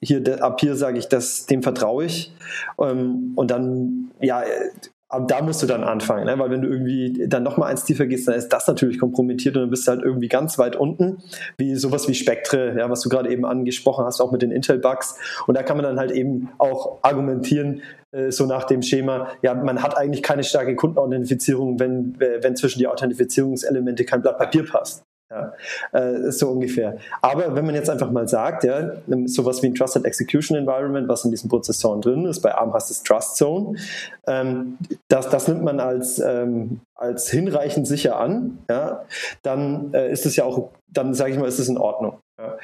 [0.00, 2.32] hier, ab hier sage ich, das, dem vertraue ich.
[2.80, 4.42] Ähm, und dann, ja,
[5.10, 6.38] aber da musst du dann anfangen, ne?
[6.38, 9.62] weil wenn du irgendwie dann nochmal eins tiefer gehst, dann ist das natürlich kompromittiert und
[9.62, 11.22] dann bist du halt irgendwie ganz weit unten,
[11.56, 15.16] wie sowas wie Spektre, ja, was du gerade eben angesprochen hast, auch mit den Intel-Bugs.
[15.46, 17.80] Und da kann man dann halt eben auch argumentieren,
[18.12, 22.54] äh, so nach dem Schema, ja, man hat eigentlich keine starke Kundenauthentifizierung, wenn, äh, wenn
[22.54, 25.04] zwischen die Authentifizierungselemente kein Blatt Papier passt.
[25.30, 25.52] Ja,
[25.92, 26.96] äh, so ungefähr.
[27.20, 28.92] Aber wenn man jetzt einfach mal sagt, ja,
[29.26, 32.90] sowas wie ein Trusted Execution Environment, was in diesen Prozessoren drin ist, bei ARM heißt
[32.90, 33.76] es Trust Zone,
[34.26, 39.04] ähm, das, das nimmt man als, ähm, als hinreichend sicher an, ja,
[39.42, 42.20] dann äh, ist es ja auch, dann sage ich mal, ist es in Ordnung.
[42.38, 42.56] Ja.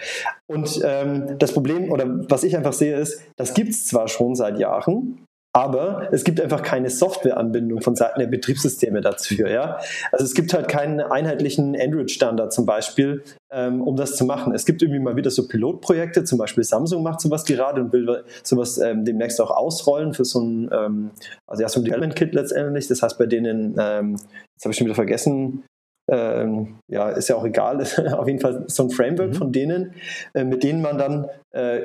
[0.46, 4.36] Und ähm, das Problem, oder was ich einfach sehe, ist, das gibt es zwar schon
[4.36, 5.23] seit Jahren,
[5.56, 9.48] aber es gibt einfach keine Softwareanbindung von Seiten der Betriebssysteme dafür.
[9.48, 9.78] Ja?
[10.10, 14.52] Also es gibt halt keinen einheitlichen Android-Standard zum Beispiel, ähm, um das zu machen.
[14.52, 18.24] Es gibt irgendwie mal wieder so Pilotprojekte, zum Beispiel Samsung macht sowas gerade und will
[18.42, 21.10] sowas ähm, demnächst auch ausrollen für so ein, ähm,
[21.46, 22.88] also ja, so ein Development Kit letztendlich.
[22.88, 24.16] Das heißt bei denen, ähm,
[24.54, 25.62] jetzt habe ich schon wieder vergessen,
[26.14, 27.80] ähm, ja, ist ja auch egal,
[28.16, 29.34] auf jeden Fall so ein Framework mhm.
[29.34, 29.94] von denen,
[30.32, 31.80] äh, mit denen man dann äh,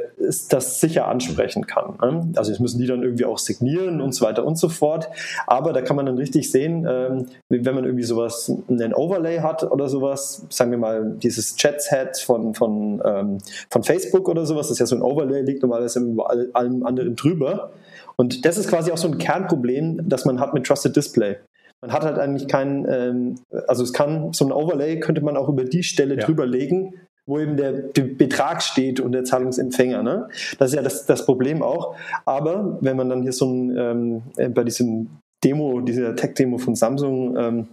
[0.49, 1.95] das sicher ansprechen kann.
[2.01, 2.31] Ne?
[2.35, 5.09] Also jetzt müssen die dann irgendwie auch signieren und so weiter und so fort.
[5.47, 9.63] Aber da kann man dann richtig sehen, ähm, wenn man irgendwie sowas, einen Overlay hat
[9.63, 13.37] oder sowas, sagen wir mal dieses Chats-Head von, von, ähm,
[13.69, 17.15] von Facebook oder sowas, das ist ja so ein Overlay, liegt normalerweise über allem anderen
[17.15, 17.71] drüber.
[18.15, 21.37] Und das ist quasi auch so ein Kernproblem, das man hat mit Trusted Display.
[21.81, 23.35] Man hat halt eigentlich keinen, ähm,
[23.67, 26.25] also es kann, so ein Overlay könnte man auch über die Stelle ja.
[26.25, 26.93] drüber legen,
[27.25, 30.03] wo eben der Betrag steht und der Zahlungsempfänger.
[30.03, 30.27] Ne?
[30.57, 31.95] Das ist ja das, das Problem auch.
[32.25, 35.09] Aber wenn man dann hier so ein, ähm, äh, bei diesem
[35.43, 37.67] Demo, dieser Tech-Demo von Samsung, ähm,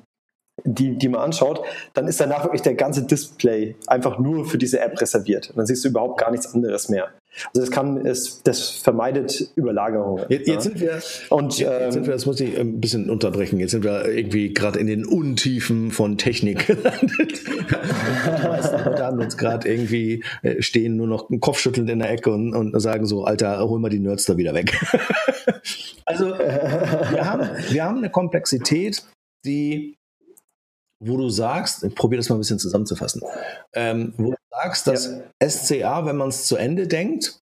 [0.65, 1.63] die, die man anschaut,
[1.95, 5.51] dann ist danach wirklich der ganze Display einfach nur für diese App reserviert.
[5.51, 7.09] Und dann siehst du überhaupt gar nichts anderes mehr.
[7.49, 10.25] Also das kann, es, das vermeidet Überlagerungen.
[10.29, 13.59] Jetzt, jetzt sind wir, und jetzt, ähm, sind wir, das muss ich ein bisschen unterbrechen.
[13.61, 17.45] Jetzt sind wir irgendwie gerade in den Untiefen von Technik gelandet.
[18.87, 22.79] Leute haben uns gerade irgendwie äh, stehen nur noch kopfschüttelnd in der Ecke und, und
[22.81, 24.79] sagen so, Alter, hol mal die Nerds da wieder weg.
[26.05, 29.05] also wir haben, wir haben eine Komplexität,
[29.45, 29.97] die
[31.01, 33.23] wo du sagst, ich probiere das mal ein bisschen zusammenzufassen,
[33.75, 35.49] ähm, wo du sagst, dass ja.
[35.49, 37.41] SCA, wenn man es zu Ende denkt,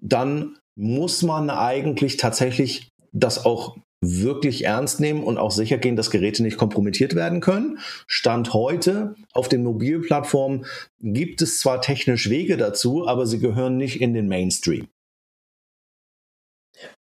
[0.00, 6.10] dann muss man eigentlich tatsächlich das auch wirklich ernst nehmen und auch sicher gehen, dass
[6.10, 7.78] Geräte nicht kompromittiert werden können.
[8.06, 10.66] Stand heute auf den Mobilplattformen
[11.00, 14.86] gibt es zwar technisch Wege dazu, aber sie gehören nicht in den Mainstream.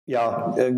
[0.08, 0.74] Ja, äh,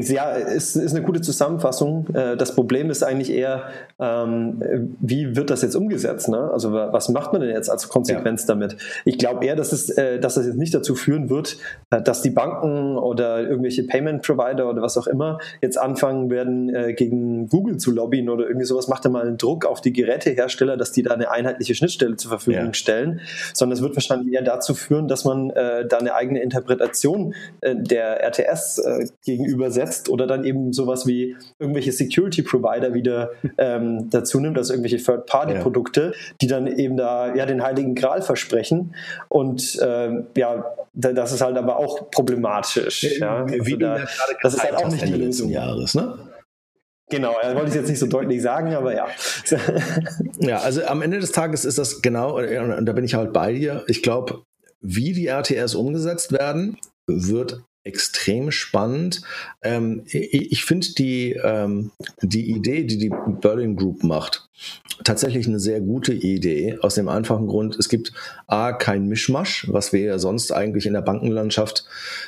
[0.00, 2.06] ja, ist, ist eine gute Zusammenfassung.
[2.14, 3.64] Äh, das Problem ist eigentlich eher,
[3.98, 6.28] ähm, wie wird das jetzt umgesetzt?
[6.28, 6.50] Ne?
[6.52, 8.54] Also was macht man denn jetzt als Konsequenz ja.
[8.54, 8.76] damit?
[9.04, 11.58] Ich glaube eher, dass, es, äh, dass das jetzt nicht dazu führen wird,
[11.90, 16.72] äh, dass die Banken oder irgendwelche Payment Provider oder was auch immer jetzt anfangen werden,
[16.72, 18.86] äh, gegen Google zu lobbyen oder irgendwie sowas.
[18.86, 22.28] Macht da mal einen Druck auf die Gerätehersteller, dass die da eine einheitliche Schnittstelle zur
[22.28, 22.74] Verfügung ja.
[22.74, 23.20] stellen.
[23.52, 28.22] Sondern es wird wahrscheinlich eher dazu führen, dass man äh, da eine eigene Interpretation der
[28.44, 34.58] RTS gegenüber übersetzt oder dann eben sowas wie irgendwelche Security Provider wieder ähm, dazu nimmt,
[34.58, 36.34] also irgendwelche Third-Party-Produkte, ja.
[36.40, 38.94] die dann eben da ja den heiligen Gral versprechen.
[39.28, 43.04] Und ähm, ja, das ist halt aber auch problematisch.
[43.18, 43.44] Ja.
[43.44, 44.06] Also wie da,
[44.42, 45.50] das ist halt auch nicht die Lösung.
[45.50, 46.18] Jahres, ne?
[47.10, 49.06] Genau, er wollte ich jetzt nicht so deutlich sagen, aber ja.
[50.40, 53.52] ja, also am Ende des Tages ist das genau, und da bin ich halt bei
[53.52, 53.84] dir.
[53.88, 54.42] Ich glaube,
[54.80, 59.22] wie die RTS umgesetzt werden, wird extrem spannend.
[59.62, 61.90] Ähm, ich finde die, ähm,
[62.22, 64.48] die Idee, die die Berlin Group macht,
[65.04, 66.78] tatsächlich eine sehr gute Idee.
[66.80, 68.12] Aus dem einfachen Grund, es gibt
[68.46, 71.84] A, kein Mischmasch, was wir ja sonst eigentlich in der Bankenlandschaft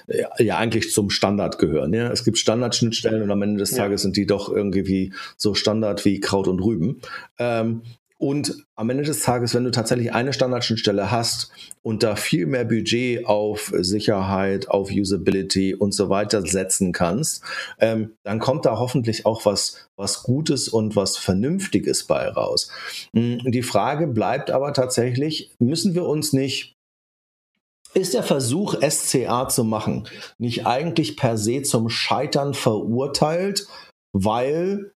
[0.08, 1.94] ja, äh, ja eigentlich zum Standard gehören.
[1.94, 2.12] Ja?
[2.12, 4.04] Es gibt Standardschnittstellen und am Ende des Tages ja.
[4.04, 7.00] sind die doch irgendwie so Standard wie Kraut und Rüben.
[7.38, 7.82] Ähm,
[8.18, 11.50] und am Ende des Tages, wenn du tatsächlich eine Standardschnittstelle hast
[11.82, 17.42] und da viel mehr Budget auf Sicherheit, auf Usability und so weiter setzen kannst,
[17.78, 22.70] ähm, dann kommt da hoffentlich auch was, was Gutes und was Vernünftiges bei raus.
[23.12, 26.76] Hm, die Frage bleibt aber tatsächlich, müssen wir uns nicht
[27.94, 33.68] ist der Versuch, SCA zu machen, nicht eigentlich per se zum Scheitern verurteilt,
[34.12, 34.92] weil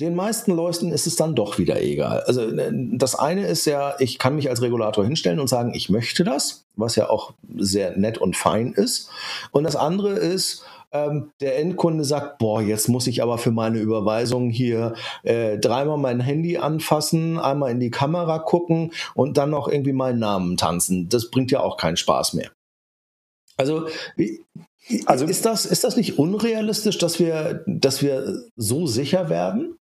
[0.00, 2.20] den meisten Leuten ist es dann doch wieder egal.
[2.26, 5.90] Also äh, das eine ist ja, ich kann mich als Regulator hinstellen und sagen, ich
[5.90, 9.10] möchte das, was ja auch sehr nett und fein ist.
[9.50, 13.78] Und das andere ist, ähm, der Endkunde sagt, boah, jetzt muss ich aber für meine
[13.78, 19.68] Überweisung hier äh, dreimal mein Handy anfassen, einmal in die Kamera gucken und dann noch
[19.68, 21.08] irgendwie meinen Namen tanzen.
[21.08, 22.50] Das bringt ja auch keinen Spaß mehr.
[23.56, 23.88] Also
[25.04, 29.77] also ist das, ist das nicht unrealistisch, dass wir, dass wir so sicher werden?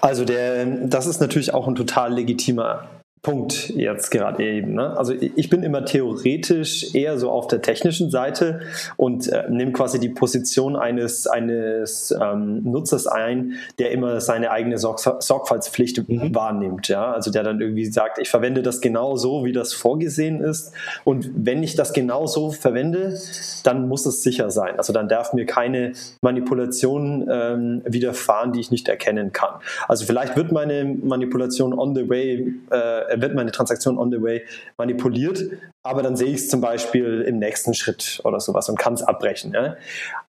[0.00, 2.88] Also der, das ist natürlich auch ein total legitimer
[3.22, 4.74] Punkt jetzt gerade eben.
[4.74, 4.96] Ne?
[4.96, 8.60] Also ich bin immer theoretisch eher so auf der technischen Seite
[8.96, 14.78] und äh, nehme quasi die Position eines, eines ähm, Nutzers ein, der immer seine eigene
[14.78, 16.34] Sorg Sorgfaltspflicht mhm.
[16.34, 16.88] wahrnimmt.
[16.88, 17.12] Ja?
[17.12, 20.72] Also der dann irgendwie sagt, ich verwende das genau so, wie das vorgesehen ist.
[21.04, 23.18] Und wenn ich das genau so verwende,
[23.64, 24.76] dann muss es sicher sein.
[24.76, 29.54] Also dann darf mir keine Manipulation ähm, widerfahren, die ich nicht erkennen kann.
[29.88, 34.44] Also vielleicht wird meine Manipulation on the way äh, wird meine Transaktion on the way
[34.76, 35.44] manipuliert,
[35.82, 39.02] aber dann sehe ich es zum Beispiel im nächsten Schritt oder sowas und kann es
[39.02, 39.52] abbrechen.
[39.52, 39.76] Ja?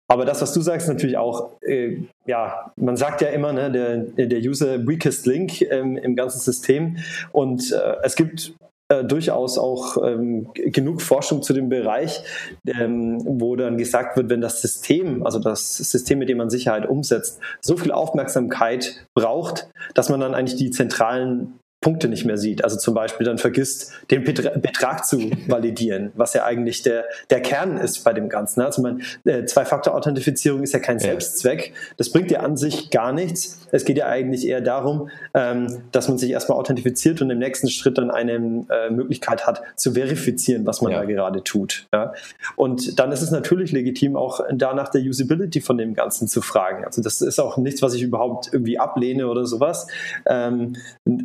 [0.10, 4.28] Aber das, was du sagst, natürlich auch, äh, ja, man sagt ja immer, ne, der,
[4.28, 6.98] der User weakest link ähm, im ganzen System.
[7.34, 8.54] Und äh, es gibt
[8.90, 12.24] äh, durchaus auch ähm, genug Forschung zu dem Bereich,
[12.66, 16.88] ähm, wo dann gesagt wird, wenn das System, also das System, mit dem man Sicherheit
[16.88, 22.64] umsetzt, so viel Aufmerksamkeit braucht, dass man dann eigentlich die zentralen Punkte nicht mehr sieht.
[22.64, 27.78] Also zum Beispiel dann vergisst, den Betrag zu validieren, was ja eigentlich der, der Kern
[27.78, 28.62] ist bei dem Ganzen.
[28.62, 31.74] Also man, äh, Zwei-Faktor-Authentifizierung ist ja kein Selbstzweck.
[31.98, 33.60] Das bringt ja an sich gar nichts.
[33.72, 37.70] Es geht ja eigentlich eher darum, ähm, dass man sich erstmal authentifiziert und im nächsten
[37.70, 41.00] Schritt dann eine äh, Möglichkeit hat, zu verifizieren, was man ja.
[41.00, 41.88] da gerade tut.
[41.94, 42.14] Ja?
[42.56, 46.42] Und dann ist es natürlich legitim, auch da nach der Usability von dem Ganzen zu
[46.42, 46.86] fragen.
[46.86, 49.88] Also das ist auch nichts, was ich überhaupt irgendwie ablehne oder sowas.
[50.26, 50.76] Ähm,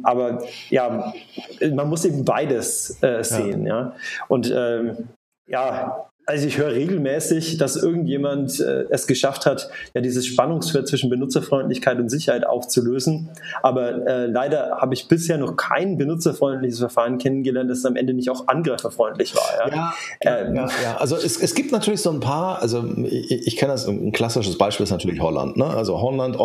[0.02, 1.12] aber ja,
[1.72, 3.80] man muss eben beides äh, sehen, ja.
[3.80, 3.96] ja.
[4.28, 5.08] Und ähm,
[5.46, 11.10] ja, also ich höre regelmäßig, dass irgendjemand äh, es geschafft hat, ja dieses Spannungsfeld zwischen
[11.10, 13.30] Benutzerfreundlichkeit und Sicherheit aufzulösen.
[13.62, 18.30] Aber äh, leider habe ich bisher noch kein benutzerfreundliches Verfahren kennengelernt, das am Ende nicht
[18.30, 19.68] auch angreiferfreundlich war.
[19.68, 20.96] Ja, ja, ähm, ja, ja.
[20.98, 24.56] also es, es gibt natürlich so ein paar, also ich, ich kenne das, ein klassisches
[24.56, 25.56] Beispiel ist natürlich Holland.
[25.56, 25.66] Ne?
[25.66, 26.36] Also Holland,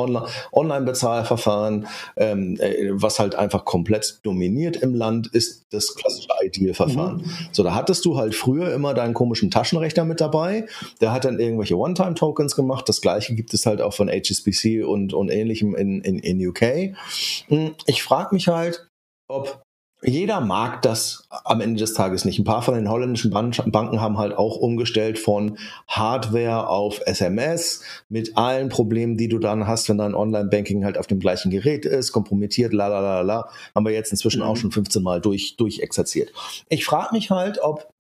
[0.54, 7.18] Online-Bezahlverfahren, ähm, äh, was halt einfach komplett dominiert im Land, ist das klassische Ideal-Verfahren.
[7.18, 7.32] Mhm.
[7.52, 10.66] So, da hattest du halt früher immer deinen komischen Taschen Taschenrechner mit dabei.
[11.02, 12.88] Der hat dann irgendwelche One-Time-Tokens gemacht.
[12.88, 16.96] Das gleiche gibt es halt auch von HSBC und, und ähnlichem in, in, in UK.
[17.48, 18.88] Hm, ich frage mich halt,
[19.28, 19.62] ob
[20.04, 22.38] jeder mag das am Ende des Tages nicht.
[22.38, 28.38] Ein paar von den holländischen Banken haben halt auch umgestellt von Hardware auf SMS mit
[28.38, 32.12] allen Problemen, die du dann hast, wenn dein Online-Banking halt auf dem gleichen Gerät ist,
[32.12, 33.50] kompromittiert, la la la la.
[33.74, 34.48] Haben wir jetzt inzwischen mhm.
[34.48, 36.32] auch schon 15 Mal durch, durchexerziert.
[36.70, 37.92] Ich frage mich halt, ob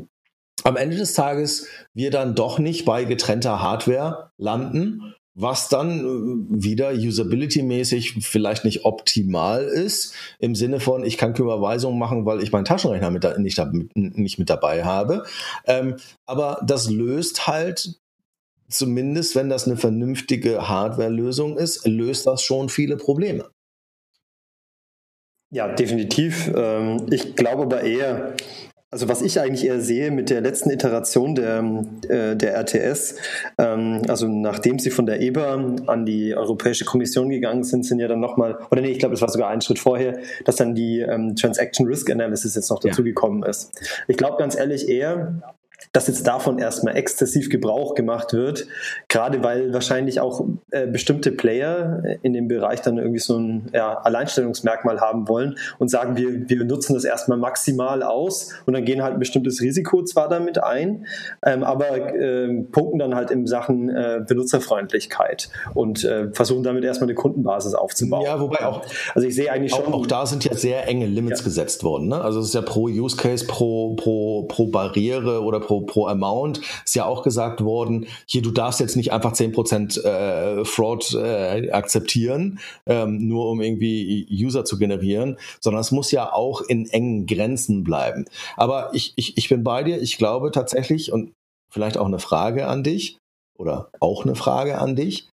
[0.63, 6.63] am Ende des Tages wir dann doch nicht bei getrennter Hardware landen, was dann äh,
[6.63, 12.41] wieder usability-mäßig vielleicht nicht optimal ist, im Sinne von, ich kann keine Überweisungen machen, weil
[12.41, 13.61] ich meinen Taschenrechner mit, nicht,
[13.93, 15.25] nicht, mit dabei habe.
[15.65, 17.99] Ähm, aber das löst halt,
[18.67, 23.47] zumindest wenn das eine vernünftige Hardware-Lösung ist, löst das schon viele Probleme.
[25.51, 26.51] Ja, definitiv.
[26.55, 28.35] Ähm, ich glaube aber eher,
[28.89, 33.15] also was ich eigentlich eher sehe mit der letzten Iteration der, äh, der RTS,
[33.57, 38.07] ähm, also nachdem sie von der EBA an die Europäische Kommission gegangen sind, sind ja
[38.07, 41.01] dann nochmal, oder nee, ich glaube, es war sogar ein Schritt vorher, dass dann die
[41.01, 43.49] ähm, Transaction Risk Analysis jetzt noch dazugekommen ja.
[43.49, 43.71] ist.
[44.07, 45.41] Ich glaube ganz ehrlich eher,
[45.91, 48.67] dass jetzt davon erstmal exzessiv Gebrauch gemacht wird,
[49.17, 53.97] gerade weil wahrscheinlich auch äh, bestimmte Player in dem Bereich dann irgendwie so ein ja,
[53.97, 59.01] Alleinstellungsmerkmal haben wollen und sagen, wir, wir nutzen das erstmal maximal aus und dann gehen
[59.01, 61.07] halt ein bestimmtes Risiko zwar damit ein,
[61.43, 67.09] ähm, aber äh, punkten dann halt in Sachen äh, Benutzerfreundlichkeit und äh, versuchen damit erstmal
[67.09, 68.23] eine Kundenbasis aufzubauen.
[68.23, 68.83] Ja, wobei auch,
[69.15, 69.87] also ich sehe eigentlich schon.
[69.87, 71.45] Auch, auch da sind ja sehr enge Limits ja.
[71.45, 72.09] gesetzt worden.
[72.09, 72.21] Ne?
[72.21, 76.61] Also es ist ja pro Use Case, pro, pro, pro Barriere oder pro, pro Amount.
[76.85, 81.71] Ist ja auch gesagt worden, hier, du darfst jetzt nicht einfach 10% äh, Fraud äh,
[81.71, 87.25] akzeptieren, ähm, nur um irgendwie User zu generieren, sondern es muss ja auch in engen
[87.25, 88.25] Grenzen bleiben.
[88.55, 91.33] Aber ich, ich, ich bin bei dir, ich glaube tatsächlich, und
[91.71, 93.17] vielleicht auch eine Frage an dich,
[93.57, 95.29] oder auch eine Frage an dich,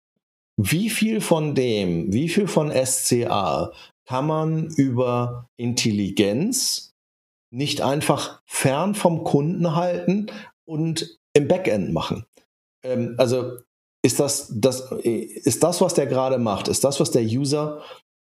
[0.56, 3.72] wie viel von dem, wie viel von SCA
[4.06, 6.92] kann man über Intelligenz
[7.52, 10.30] nicht einfach fern vom Kunden halten
[10.64, 12.24] und im Backend machen.
[12.82, 13.58] Ähm, also
[14.02, 17.82] ist das, das, ist das, was der gerade macht, ist das, was der User,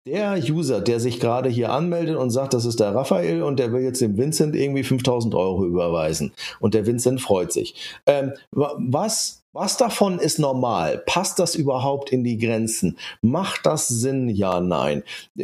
[0.07, 3.73] der User, der sich gerade hier anmeldet und sagt, das ist der Raphael und der
[3.73, 7.75] will jetzt dem Vincent irgendwie 5000 Euro überweisen und der Vincent freut sich.
[8.05, 11.01] Ähm, was was davon ist normal?
[11.07, 12.95] Passt das überhaupt in die Grenzen?
[13.23, 14.29] Macht das Sinn?
[14.29, 15.01] Ja, nein.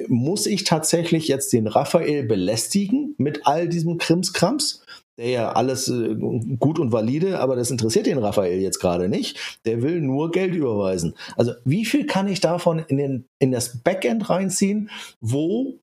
[0.08, 4.83] Muss ich tatsächlich jetzt den Raphael belästigen mit all diesem Krimskrams?
[5.17, 9.60] Der ja alles äh, gut und valide, aber das interessiert den Raphael jetzt gerade nicht.
[9.65, 11.15] Der will nur Geld überweisen.
[11.36, 14.89] Also wie viel kann ich davon in, den, in das Backend reinziehen,
[15.21, 15.80] wo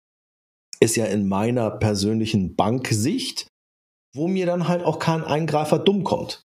[0.81, 3.47] ist ja in meiner persönlichen Banksicht,
[4.15, 6.43] wo mir dann halt auch kein Eingreifer dumm kommt.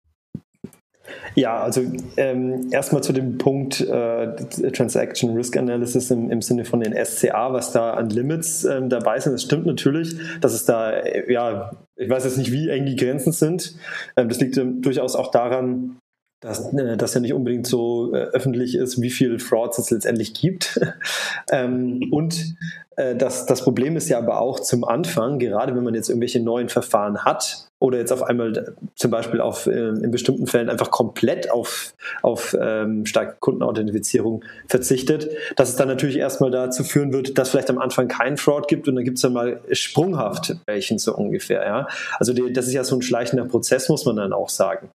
[1.36, 1.82] Ja, also
[2.18, 4.36] ähm, erstmal zu dem Punkt äh,
[4.72, 9.20] Transaction Risk Analysis im, im, Sinne von den SCA, was da an Limits ähm, dabei
[9.20, 9.34] sind.
[9.34, 12.96] Das stimmt natürlich, dass es da, äh, ja, ich weiß jetzt nicht, wie eng die
[12.96, 13.76] Grenzen sind.
[14.18, 15.98] Ähm, das liegt ähm, durchaus auch daran,
[16.42, 20.34] dass, äh, dass ja nicht unbedingt so äh, öffentlich ist, wie viel Frauds es letztendlich
[20.34, 20.80] gibt.
[21.52, 22.56] ähm, und
[22.98, 26.40] äh, das, das Problem ist ja aber auch zum Anfang, gerade wenn man jetzt irgendwelche
[26.40, 30.70] neuen Verfahren hat oder jetzt auf einmal äh, zum Beispiel auf, äh, in bestimmten Fällen
[30.70, 37.14] einfach komplett auf, auf ähm, starke Kundenauthentifizierung verzichtet, dass es dann natürlich erstmal dazu führen
[37.14, 40.56] wird, dass vielleicht am Anfang kein Fraud gibt und dann gibt es dann mal sprunghaft
[40.66, 41.64] welchen so ungefähr.
[41.66, 41.88] Ja?
[42.18, 44.90] Also die, das ist ja so ein schleichender Prozess, muss man dann auch sagen.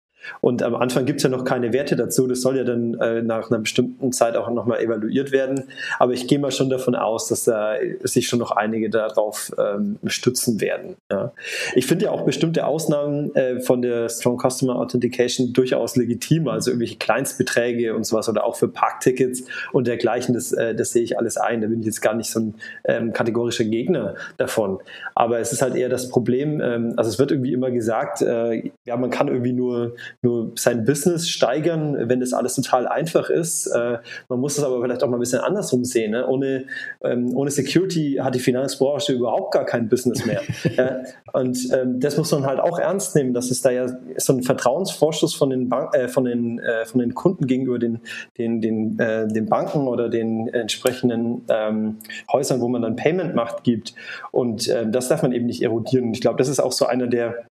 [0.40, 2.26] Und am Anfang gibt es ja noch keine Werte dazu.
[2.26, 5.64] Das soll ja dann äh, nach einer bestimmten Zeit auch nochmal evaluiert werden.
[5.98, 9.98] Aber ich gehe mal schon davon aus, dass da sich schon noch einige darauf ähm,
[10.06, 10.96] stützen werden.
[11.10, 11.32] Ja.
[11.74, 16.48] Ich finde ja auch bestimmte Ausnahmen äh, von der Strong Customer Authentication durchaus legitim.
[16.48, 20.34] Also irgendwelche Kleinstbeträge und sowas oder auch für Parktickets und dergleichen.
[20.34, 21.60] Das, äh, das sehe ich alles ein.
[21.60, 22.54] Da bin ich jetzt gar nicht so ein
[22.84, 24.78] ähm, kategorischer Gegner davon.
[25.14, 28.70] Aber es ist halt eher das Problem, ähm, also es wird irgendwie immer gesagt, äh,
[28.84, 33.66] ja, man kann irgendwie nur nur sein Business steigern, wenn das alles total einfach ist.
[33.66, 33.98] Äh,
[34.28, 36.12] man muss das aber vielleicht auch mal ein bisschen andersrum sehen.
[36.12, 36.26] Ne?
[36.26, 36.66] Ohne,
[37.02, 40.42] ähm, ohne Security hat die Finanzbranche überhaupt gar kein Business mehr.
[40.76, 41.02] ja?
[41.32, 43.86] Und ähm, das muss man halt auch ernst nehmen, dass es da ja
[44.16, 48.00] so ein Vertrauensvorschuss von den, Bank äh, von den, äh, von den Kunden gegenüber den,
[48.38, 51.98] den, den, äh, den Banken oder den entsprechenden ähm,
[52.32, 53.94] Häusern, wo man dann Payment macht, gibt.
[54.30, 56.06] Und ähm, das darf man eben nicht erodieren.
[56.06, 57.46] Und ich glaube, das ist auch so einer der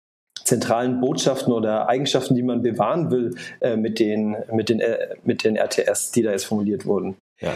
[0.49, 5.44] zentralen Botschaften oder Eigenschaften, die man bewahren will äh, mit, den, mit, den, äh, mit
[5.44, 7.16] den RTS, die da jetzt formuliert wurden.
[7.40, 7.53] Ja.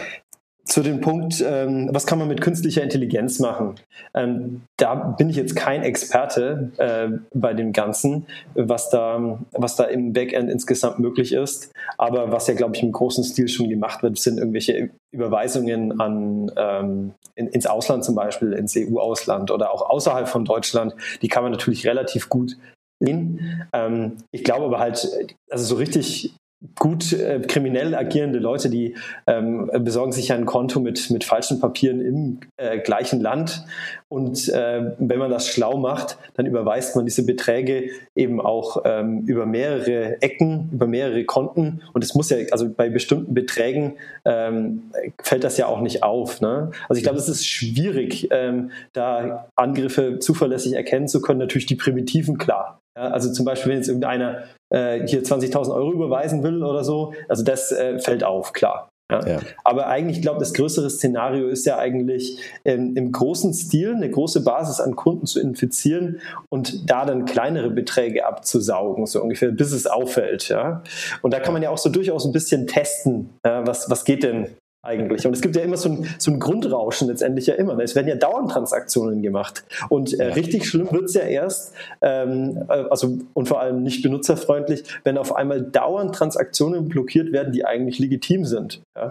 [0.65, 3.75] Zu dem Punkt, ähm, was kann man mit künstlicher Intelligenz machen?
[4.13, 9.83] Ähm, da bin ich jetzt kein Experte äh, bei dem Ganzen, was da, was da
[9.83, 11.73] im Backend insgesamt möglich ist.
[11.97, 16.49] Aber was ja, glaube ich, im großen Stil schon gemacht wird, sind irgendwelche Überweisungen an,
[16.55, 20.95] ähm, in, ins Ausland zum Beispiel, ins EU-Ausland oder auch außerhalb von Deutschland.
[21.21, 22.55] Die kann man natürlich relativ gut
[23.01, 25.07] ähm, ich glaube aber halt,
[25.49, 26.33] also so richtig
[26.79, 28.95] gut äh, kriminell agierende Leute, die
[29.27, 33.65] ähm, besorgen sich ein Konto mit, mit falschen Papieren im äh, gleichen Land.
[34.07, 39.23] Und äh, wenn man das schlau macht, dann überweist man diese Beträge eben auch ähm,
[39.25, 41.81] über mehrere Ecken, über mehrere Konten.
[41.93, 44.83] Und es muss ja, also bei bestimmten Beträgen ähm,
[45.21, 46.39] fällt das ja auch nicht auf.
[46.39, 46.71] Ne?
[46.87, 51.39] Also ich glaube, es ist schwierig, ähm, da Angriffe zuverlässig erkennen zu können.
[51.39, 52.82] Natürlich die Primitiven, klar.
[52.97, 57.13] Ja, also zum Beispiel, wenn jetzt irgendeiner äh, hier 20.000 Euro überweisen will oder so,
[57.27, 58.89] also das äh, fällt auf, klar.
[59.11, 59.27] Ja.
[59.27, 59.39] Ja.
[59.63, 64.43] Aber eigentlich, glaube das größere Szenario ist ja eigentlich ähm, im großen Stil eine große
[64.43, 69.85] Basis an Kunden zu infizieren und da dann kleinere Beträge abzusaugen, so ungefähr, bis es
[69.85, 70.49] auffällt.
[70.49, 70.83] Ja.
[71.21, 74.23] Und da kann man ja auch so durchaus ein bisschen testen, ja, was, was geht
[74.23, 74.47] denn
[74.83, 75.25] eigentlich.
[75.25, 77.79] Und es gibt ja immer so ein, so ein Grundrauschen letztendlich ja immer.
[77.79, 79.63] Es werden ja dauernd Transaktionen gemacht.
[79.89, 84.83] Und äh, richtig schlimm wird's ja erst, ähm, äh, also und vor allem nicht benutzerfreundlich,
[85.05, 88.81] wenn auf einmal dauernd Transaktionen blockiert werden, die eigentlich legitim sind.
[88.95, 89.03] Ja,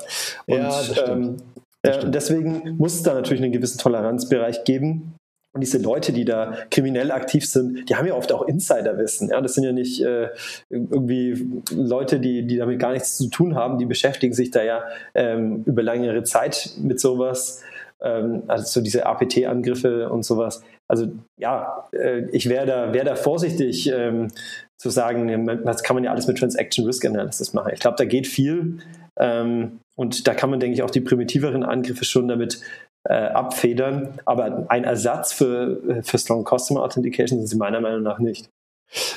[0.47, 1.09] und, ja das stimmt.
[1.09, 1.37] Ähm,
[1.81, 2.15] das stimmt.
[2.15, 5.15] deswegen muss es da natürlich einen gewissen Toleranzbereich geben.
[5.55, 9.29] Und diese Leute, die da kriminell aktiv sind, die haben ja oft auch Insiderwissen.
[9.29, 10.29] Ja, das sind ja nicht äh,
[10.71, 13.79] irgendwie Leute, die, die damit gar nichts zu tun haben.
[13.79, 14.83] Die beschäftigen sich da ja
[15.15, 17.63] ähm, über längere Zeit mit sowas.
[18.01, 20.63] Ähm, also so diese APT-Angriffe und sowas.
[20.89, 24.29] Also ja, äh, ich wäre da, wär da vorsichtig ähm,
[24.79, 27.73] zu sagen, das kann man ja alles mit Transaction Risk Analysis machen.
[27.75, 28.79] Ich glaube, da geht viel.
[29.19, 32.61] Ähm, und da kann man, denke ich, auch die primitiveren Angriffe schon damit
[33.05, 34.21] äh, abfedern.
[34.25, 38.51] Aber ein Ersatz für, für Strong Customer Authentication sind sie meiner Meinung nach nicht.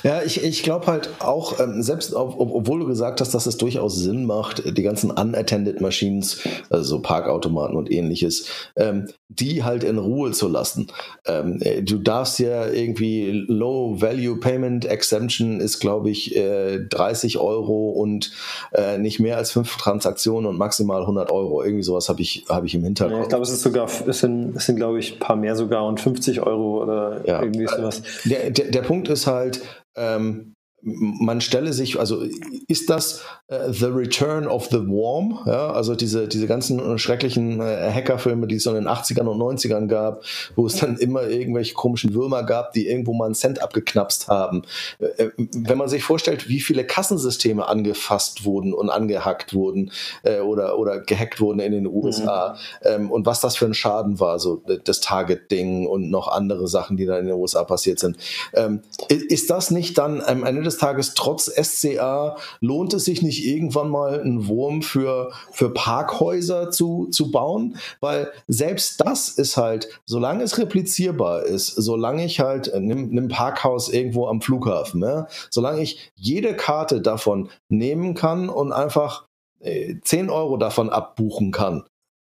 [0.03, 3.57] Ja, ich, ich glaube halt auch, ähm, selbst ob, obwohl du gesagt hast, dass es
[3.57, 8.47] durchaus Sinn macht, die ganzen unattended Machines, also Parkautomaten und ähnliches,
[8.78, 10.88] ähm, die halt in Ruhe zu lassen.
[11.26, 17.38] Ähm, äh, du darfst ja irgendwie Low Value Payment Exemption ist, glaube ich, äh, 30
[17.39, 18.32] Euro und
[18.73, 21.63] äh, nicht mehr als fünf Transaktionen und maximal 100 Euro.
[21.63, 23.17] Irgendwie sowas habe ich, hab ich im Hintergrund.
[23.17, 25.55] Ja, ich glaube, es ist sogar, es sind, es sind glaube ich, ein paar mehr
[25.55, 27.41] sogar und 50 Euro oder ja.
[27.41, 28.01] irgendwie sowas.
[28.23, 29.61] Der, der, der Punkt ist halt,
[29.95, 30.55] ähm,
[30.86, 32.23] man stelle sich, also
[32.67, 37.91] ist das äh, The Return of the Worm, ja, also diese, diese ganzen schrecklichen äh,
[37.91, 40.23] Hackerfilme, die es so in den 80ern und 90ern gab,
[40.55, 44.61] wo es dann immer irgendwelche komischen Würmer gab, die irgendwo mal einen Cent abgeknapst haben.
[44.99, 50.39] Äh, äh wenn man sich vorstellt, wie viele Kassensysteme angefasst wurden und angehackt wurden äh,
[50.41, 52.88] oder, oder gehackt wurden in den USA mhm.
[52.88, 56.95] ähm, und was das für ein Schaden war, so das Target-Ding und noch andere Sachen,
[56.95, 58.17] die da in den USA passiert sind.
[58.53, 63.21] Ähm, ist das nicht dann am Ende des des Tages trotz SCA lohnt es sich
[63.21, 67.78] nicht irgendwann mal einen Wurm für, für Parkhäuser zu, zu bauen?
[68.01, 73.28] Weil selbst das ist halt, solange es replizierbar ist, solange ich halt, äh, nimm, nimm
[73.30, 79.26] Parkhaus irgendwo am Flughafen, ja, solange ich jede Karte davon nehmen kann und einfach
[79.61, 81.86] 10 äh, Euro davon abbuchen kann,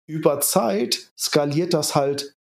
[0.07, 2.35] über Zeit skaliert das halt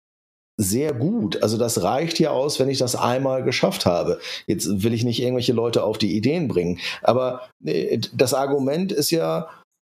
[0.57, 1.43] sehr gut.
[1.43, 4.19] Also das reicht ja aus, wenn ich das einmal geschafft habe.
[4.47, 6.79] Jetzt will ich nicht irgendwelche Leute auf die Ideen bringen.
[7.01, 9.47] Aber äh, das Argument ist ja,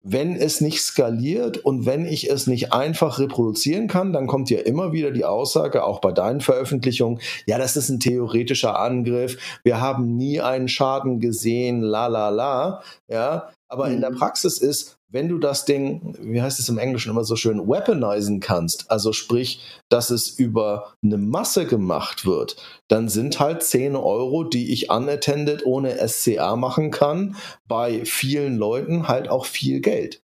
[0.03, 4.61] wenn es nicht skaliert und wenn ich es nicht einfach reproduzieren kann, dann kommt ja
[4.61, 9.81] immer wieder die Aussage, auch bei deinen Veröffentlichungen, ja, das ist ein theoretischer Angriff, wir
[9.81, 14.19] haben nie einen Schaden gesehen, la la la, ja, aber in der mhm.
[14.19, 18.41] Praxis ist, wenn du das Ding, wie heißt es im Englischen immer so schön, weaponisen
[18.41, 22.57] kannst, also sprich, dass es über eine Masse gemacht wird,
[22.89, 27.37] dann sind halt 10 Euro, die ich unattended ohne SCA machen kann,
[27.67, 30.23] bei vielen Leuten halt auch viel Geld.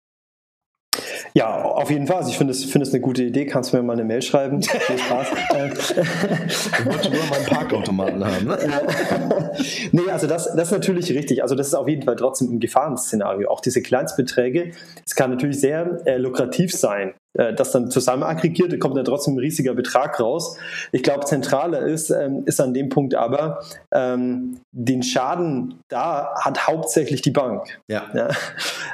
[1.38, 2.18] Ja, auf jeden Fall.
[2.18, 3.46] Also ich finde es, find eine gute Idee.
[3.46, 4.64] Kannst du mir mal eine Mail schreiben?
[4.64, 5.28] Viel Spaß.
[5.92, 8.48] ich wollte nur mal einen Parkautomaten haben.
[8.48, 8.58] Ne?
[9.92, 11.44] nee, also das, das ist natürlich richtig.
[11.44, 13.52] Also das ist auf jeden Fall trotzdem ein Gefahrenszenario.
[13.52, 14.72] Auch diese Kleinstbeträge,
[15.06, 17.14] es kann natürlich sehr äh, lukrativ sein.
[17.38, 20.58] Äh, das dann zusammen aggregiert, kommt dann trotzdem ein riesiger Betrag raus.
[20.92, 23.60] Ich glaube, zentraler ist, ähm, ist an dem Punkt aber,
[23.94, 27.80] ähm, den Schaden da hat hauptsächlich die Bank.
[27.88, 28.06] Ja.
[28.14, 28.30] ja.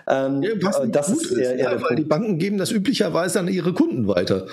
[0.07, 3.39] Ähm, ja was äh, das ist, eher, eher ja, weil die Banken geben das üblicherweise
[3.39, 4.47] an ihre Kunden weiter.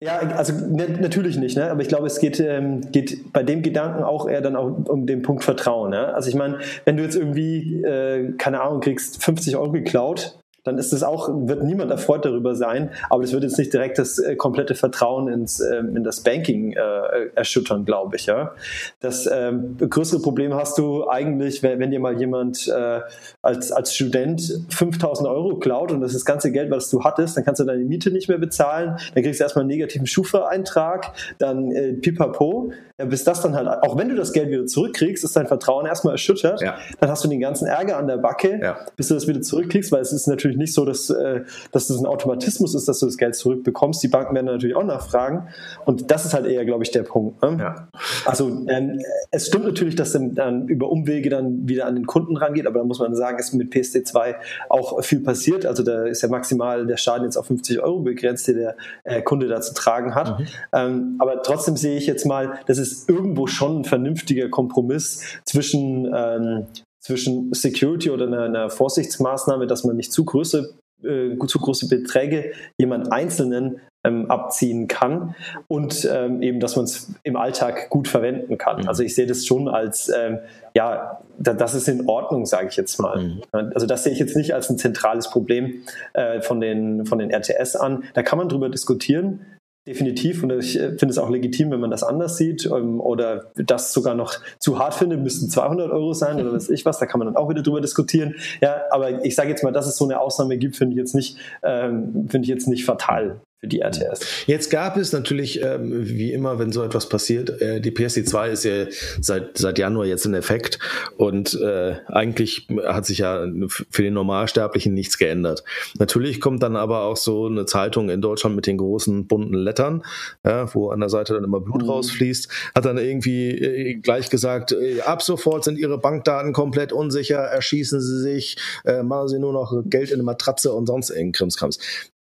[0.00, 1.70] Ja, also ne, natürlich nicht, ne?
[1.70, 5.06] aber ich glaube, es geht, ähm, geht bei dem Gedanken auch eher dann auch um
[5.06, 5.90] den Punkt Vertrauen.
[5.90, 6.14] Ne?
[6.14, 10.78] Also ich meine, wenn du jetzt irgendwie, äh, keine Ahnung, kriegst 50 Euro geklaut, dann
[10.78, 14.18] ist es auch, wird niemand erfreut darüber sein, aber das wird jetzt nicht direkt das
[14.18, 18.26] äh, komplette Vertrauen ins, äh, in das Banking äh, erschüttern, glaube ich.
[18.26, 18.52] Ja?
[19.00, 23.00] Das ähm, größere Problem hast du eigentlich, wenn, wenn dir mal jemand äh,
[23.42, 27.36] als, als Student 5000 Euro klaut und das ist das ganze Geld, was du hattest,
[27.36, 31.12] dann kannst du deine Miete nicht mehr bezahlen, dann kriegst du erstmal einen negativen Schufa-Eintrag,
[31.38, 35.24] dann äh, pipapo, ja, bis das dann halt, auch wenn du das Geld wieder zurückkriegst,
[35.24, 36.76] ist dein Vertrauen erstmal erschüttert, ja.
[37.00, 38.78] dann hast du den ganzen Ärger an der Backe, ja.
[38.96, 41.42] bis du das wieder zurückkriegst, weil es ist natürlich nicht so, dass, äh,
[41.72, 44.02] dass das ein Automatismus ist, dass du das Geld zurückbekommst.
[44.02, 45.48] Die Banken werden natürlich auch nachfragen.
[45.84, 47.42] Und das ist halt eher, glaube ich, der Punkt.
[47.42, 47.56] Ne?
[47.58, 47.88] Ja.
[48.24, 52.36] Also ähm, es stimmt natürlich, dass dann, dann über Umwege dann wieder an den Kunden
[52.36, 54.34] rangeht, aber da muss man sagen, ist mit PSD2
[54.68, 55.66] auch viel passiert.
[55.66, 59.22] Also da ist ja maximal der Schaden jetzt auf 50 Euro begrenzt, den der äh,
[59.22, 60.38] Kunde da zu tragen hat.
[60.38, 60.46] Mhm.
[60.72, 66.10] Ähm, aber trotzdem sehe ich jetzt mal, das ist irgendwo schon ein vernünftiger Kompromiss zwischen
[66.14, 66.66] ähm,
[67.00, 72.52] zwischen Security oder einer, einer Vorsichtsmaßnahme, dass man nicht zu große, äh, zu große Beträge
[72.78, 75.34] jemand Einzelnen ähm, abziehen kann
[75.68, 78.82] und ähm, eben, dass man es im Alltag gut verwenden kann.
[78.82, 78.88] Mhm.
[78.88, 80.38] Also ich sehe das schon als, ähm,
[80.74, 83.18] ja, da, das ist in Ordnung, sage ich jetzt mal.
[83.18, 83.42] Mhm.
[83.52, 85.82] Also das sehe ich jetzt nicht als ein zentrales Problem
[86.14, 88.04] äh, von, den, von den RTS an.
[88.14, 89.44] Da kann man drüber diskutieren.
[89.86, 90.42] Definitiv.
[90.42, 93.92] Und ich äh, finde es auch legitim, wenn man das anders sieht ähm, oder das
[93.92, 97.18] sogar noch zu hart findet, müssten 200 Euro sein oder weiß ich was, da kann
[97.18, 98.34] man dann auch wieder drüber diskutieren.
[98.60, 101.14] Ja, aber ich sage jetzt mal, dass es so eine Ausnahme gibt, finde ich jetzt
[101.14, 104.20] nicht, ähm, finde ich jetzt nicht fatal für die RTS.
[104.46, 108.64] Jetzt gab es natürlich, ähm, wie immer, wenn so etwas passiert, äh, die PSD2 ist
[108.64, 108.86] ja
[109.20, 110.78] seit, seit Januar jetzt in Effekt
[111.18, 113.46] und äh, eigentlich hat sich ja
[113.90, 115.62] für den Normalsterblichen nichts geändert.
[115.98, 120.04] Natürlich kommt dann aber auch so eine Zeitung in Deutschland mit den großen bunten Lettern,
[120.42, 121.90] ja, wo an der Seite dann immer Blut mhm.
[121.90, 127.40] rausfließt, hat dann irgendwie äh, gleich gesagt, äh, ab sofort sind ihre Bankdaten komplett unsicher,
[127.40, 128.56] erschießen sie sich,
[128.86, 131.78] äh, machen sie nur noch Geld in eine Matratze und sonst irgendein Krimskrams.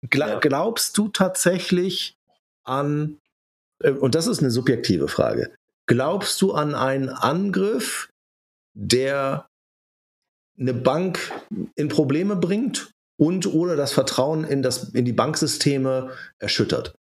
[0.08, 0.38] Gla ja.
[0.38, 2.16] Glaubst du tatsächlich
[2.64, 3.18] an,
[3.82, 5.54] äh, und das ist eine subjektive Frage,
[5.86, 8.10] glaubst du an einen Angriff,
[8.74, 9.48] der
[10.58, 11.32] eine Bank
[11.74, 16.94] in Probleme bringt und oder das Vertrauen in, das, in die Banksysteme erschüttert?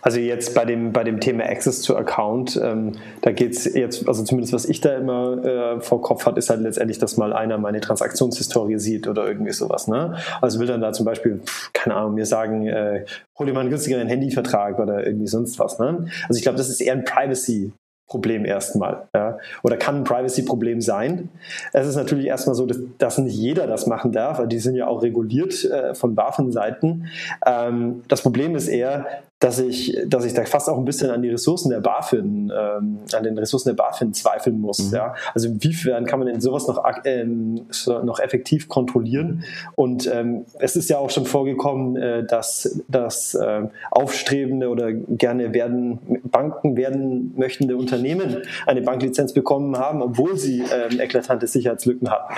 [0.00, 2.92] Also jetzt bei dem, bei dem Thema Access to Account, ähm,
[3.22, 6.50] da geht es jetzt, also zumindest was ich da immer äh, vor Kopf hat, ist
[6.50, 9.88] halt letztendlich, dass mal einer meine Transaktionshistorie sieht oder irgendwie sowas.
[9.88, 10.16] Ne?
[10.40, 11.40] Also will dann da zum Beispiel,
[11.72, 13.04] keine Ahnung, mir sagen, äh,
[13.38, 15.78] hol dir mal einen günstigeren Handyvertrag oder irgendwie sonst was.
[15.78, 16.08] Ne?
[16.28, 17.72] Also ich glaube, das ist eher ein Privacy
[18.12, 19.08] Problem erstmal.
[19.14, 19.38] Ja?
[19.62, 21.30] Oder kann ein Privacy-Problem sein.
[21.72, 24.74] Es ist natürlich erstmal so, dass, dass, nicht jeder das machen darf, weil die sind
[24.74, 27.06] ja auch reguliert äh, von BaFin-Seiten.
[27.46, 29.06] Ähm, das Problem ist eher,
[29.42, 32.98] dass ich, dass ich da fast auch ein bisschen an die Ressourcen der BaFin, ähm,
[33.12, 34.78] an den Ressourcen der BaFin zweifeln muss.
[34.78, 34.94] Mhm.
[34.94, 35.14] Ja?
[35.34, 37.66] Also inwiefern kann man denn sowas noch, ähm,
[38.04, 39.42] noch effektiv kontrollieren?
[39.74, 45.52] Und ähm, es ist ja auch schon vorgekommen, äh, dass, dass äh, aufstrebende oder gerne
[45.52, 52.32] werden Banken werden möchtende Unternehmen eine Banklizenz bekommen haben, obwohl sie ähm, eklatante Sicherheitslücken hatten.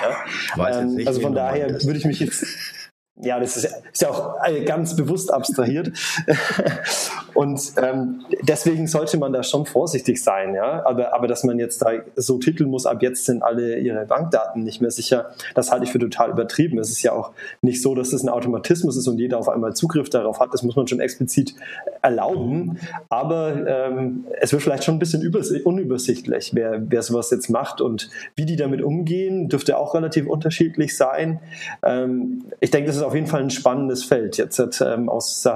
[0.57, 0.81] Ja?
[0.81, 2.45] Ähm, also von daher würde ich mich jetzt
[3.25, 3.67] ja, das ist,
[4.01, 5.91] ja auch ganz bewusst abstrahiert.
[7.35, 10.85] Und ähm, deswegen sollte man da schon vorsichtig sein, ja.
[10.85, 14.63] Aber, aber dass man jetzt da so titeln muss, ab jetzt sind alle ihre Bankdaten
[14.63, 16.79] nicht mehr sicher, das halte ich für total übertrieben.
[16.79, 19.75] Es ist ja auch nicht so, dass es ein Automatismus ist und jeder auf einmal
[19.75, 20.53] Zugriff darauf hat.
[20.53, 21.53] Das muss man schon explizit
[22.01, 22.79] erlauben.
[23.09, 25.29] Aber ähm, es wird vielleicht schon ein bisschen
[25.63, 30.95] unübersichtlich, wer, wer sowas jetzt macht und wie die damit umgehen, dürfte auch relativ unterschiedlich
[30.95, 31.41] sein.
[31.83, 34.37] Ähm, ich denke, das ist auf jeden Fall ein spannendes Feld.
[34.37, 35.49] Jetzt ähm, aus, äh,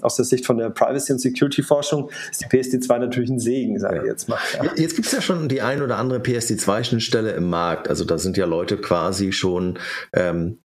[0.00, 4.00] aus der Sicht von der Privacy- und Security-Forschung ist die PSD2 natürlich ein Segen, sage
[4.00, 4.38] ich jetzt mal.
[4.54, 4.70] Ja.
[4.76, 7.88] Jetzt gibt es ja schon die ein oder andere PSD2-Schnittstelle im Markt.
[7.88, 9.78] Also da sind ja Leute quasi schon
[10.12, 10.58] ähm,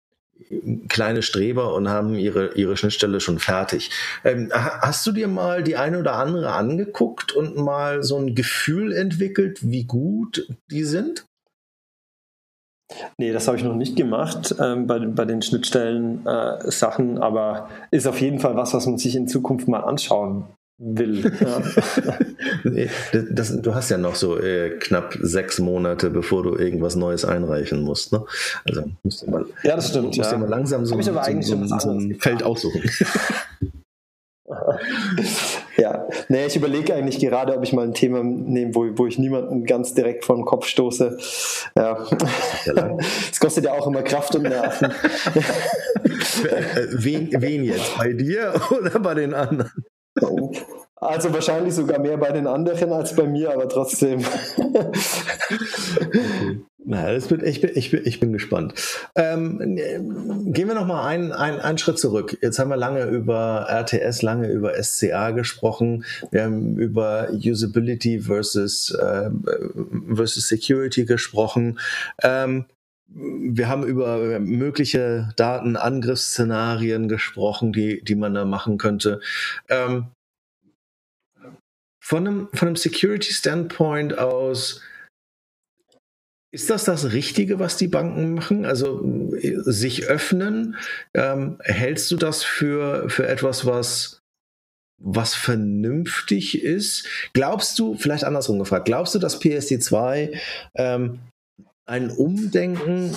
[0.89, 3.91] kleine Streber und haben ihre, ihre Schnittstelle schon fertig.
[4.25, 8.93] Ähm, hast du dir mal die eine oder andere angeguckt und mal so ein Gefühl
[8.93, 11.28] entwickelt, wie gut die sind?
[13.19, 18.07] Nee, das habe ich noch nicht gemacht ähm, bei, bei den Schnittstellen-Sachen, äh, aber ist
[18.07, 20.45] auf jeden Fall was, was man sich in Zukunft mal anschauen
[20.79, 21.33] will.
[22.65, 22.87] Ja.
[23.31, 27.83] das, du hast ja noch so äh, knapp sechs Monate, bevor du irgendwas Neues einreichen
[27.83, 28.13] musst.
[28.13, 28.25] Ne?
[28.65, 30.17] Also musst du mal, ja, das stimmt.
[30.17, 30.39] Musst ja.
[30.39, 32.83] mal langsam so, so, so, so ein Feld aussuchen.
[35.77, 39.19] ja, nee, ich überlege eigentlich gerade, ob ich mal ein Thema nehme, wo, wo ich
[39.19, 41.19] niemanden ganz direkt vor den Kopf stoße.
[41.77, 42.07] Ja.
[43.31, 44.93] Es kostet ja auch immer Kraft und Nerven.
[46.93, 47.97] Wen, wen jetzt?
[47.99, 49.85] Bei dir oder bei den anderen?
[50.97, 54.25] Also wahrscheinlich sogar mehr bei den anderen als bei mir, aber trotzdem.
[56.01, 56.61] okay.
[56.91, 58.73] Na, das wird, ich, bin, ich, bin, ich bin gespannt.
[59.15, 62.39] Ähm, gehen wir nochmal einen, einen, einen Schritt zurück.
[62.41, 66.07] Jetzt haben wir lange über RTS, lange über SCA gesprochen.
[66.31, 69.29] Wir haben über Usability versus, äh,
[70.15, 71.79] versus Security gesprochen.
[72.23, 72.65] Ähm,
[73.09, 79.21] wir haben über mögliche Datenangriffsszenarien gesprochen, die, die man da machen könnte.
[79.69, 80.07] Ähm,
[82.03, 84.81] von einem, von einem Security-Standpoint aus,
[86.51, 88.65] ist das das Richtige, was die Banken machen?
[88.65, 89.05] Also
[89.41, 90.77] sich öffnen?
[91.15, 94.23] Ähm, hältst du das für, für etwas, was,
[94.99, 97.07] was vernünftig ist?
[97.35, 100.39] Glaubst du, vielleicht andersrum gefragt, glaubst du, dass PSD2
[100.75, 101.21] ähm,
[101.89, 103.15] ein Umdenken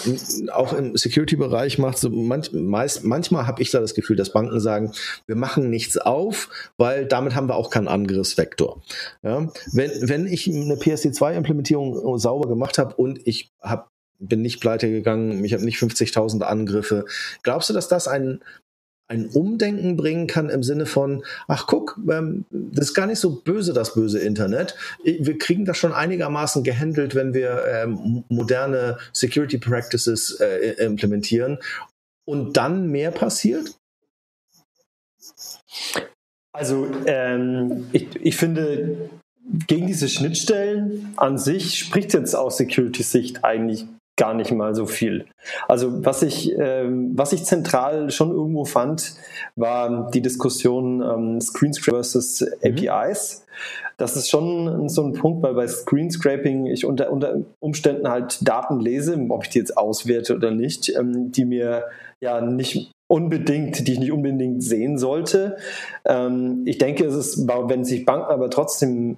[0.51, 1.97] auch im Security-Bereich macht.
[1.97, 4.93] So manch, meist, manchmal habe ich da das Gefühl, dass Banken sagen,
[5.28, 8.82] wir machen nichts auf, weil damit haben wir auch keinen Angriffsvektor.
[9.24, 9.51] Ja?
[9.74, 15.43] Wenn, wenn ich eine PSD2-Implementierung sauber gemacht habe und ich hab, bin nicht pleite gegangen,
[15.43, 17.05] ich habe nicht 50.000 Angriffe,
[17.43, 18.41] glaubst du, dass das ein,
[19.12, 23.41] ein Umdenken bringen kann im Sinne von, ach guck, ähm, das ist gar nicht so
[23.41, 24.76] böse, das böse Internet.
[25.03, 31.59] Wir kriegen das schon einigermaßen gehandelt, wenn wir ähm, moderne Security Practices äh, implementieren
[32.26, 33.76] und dann mehr passiert?
[36.53, 39.09] Also ähm, ich, ich finde,
[39.68, 43.88] gegen diese Schnittstellen an sich spricht jetzt aus Security-Sicht eigentlich
[44.18, 45.26] gar nicht mal so viel.
[45.68, 49.16] Also was ich, ähm, was ich zentral schon irgendwo fand,
[49.55, 53.45] war die Diskussion ähm, Screenscraping versus APIs.
[53.97, 58.80] Das ist schon so ein Punkt, weil bei Screenscraping ich unter, unter Umständen halt Daten
[58.80, 61.86] lese, ob ich die jetzt auswerte oder nicht, ähm, die mir
[62.20, 65.57] ja nicht unbedingt, die ich nicht unbedingt sehen sollte.
[66.05, 69.18] Ähm, ich denke, es ist, wenn sich Banken aber trotzdem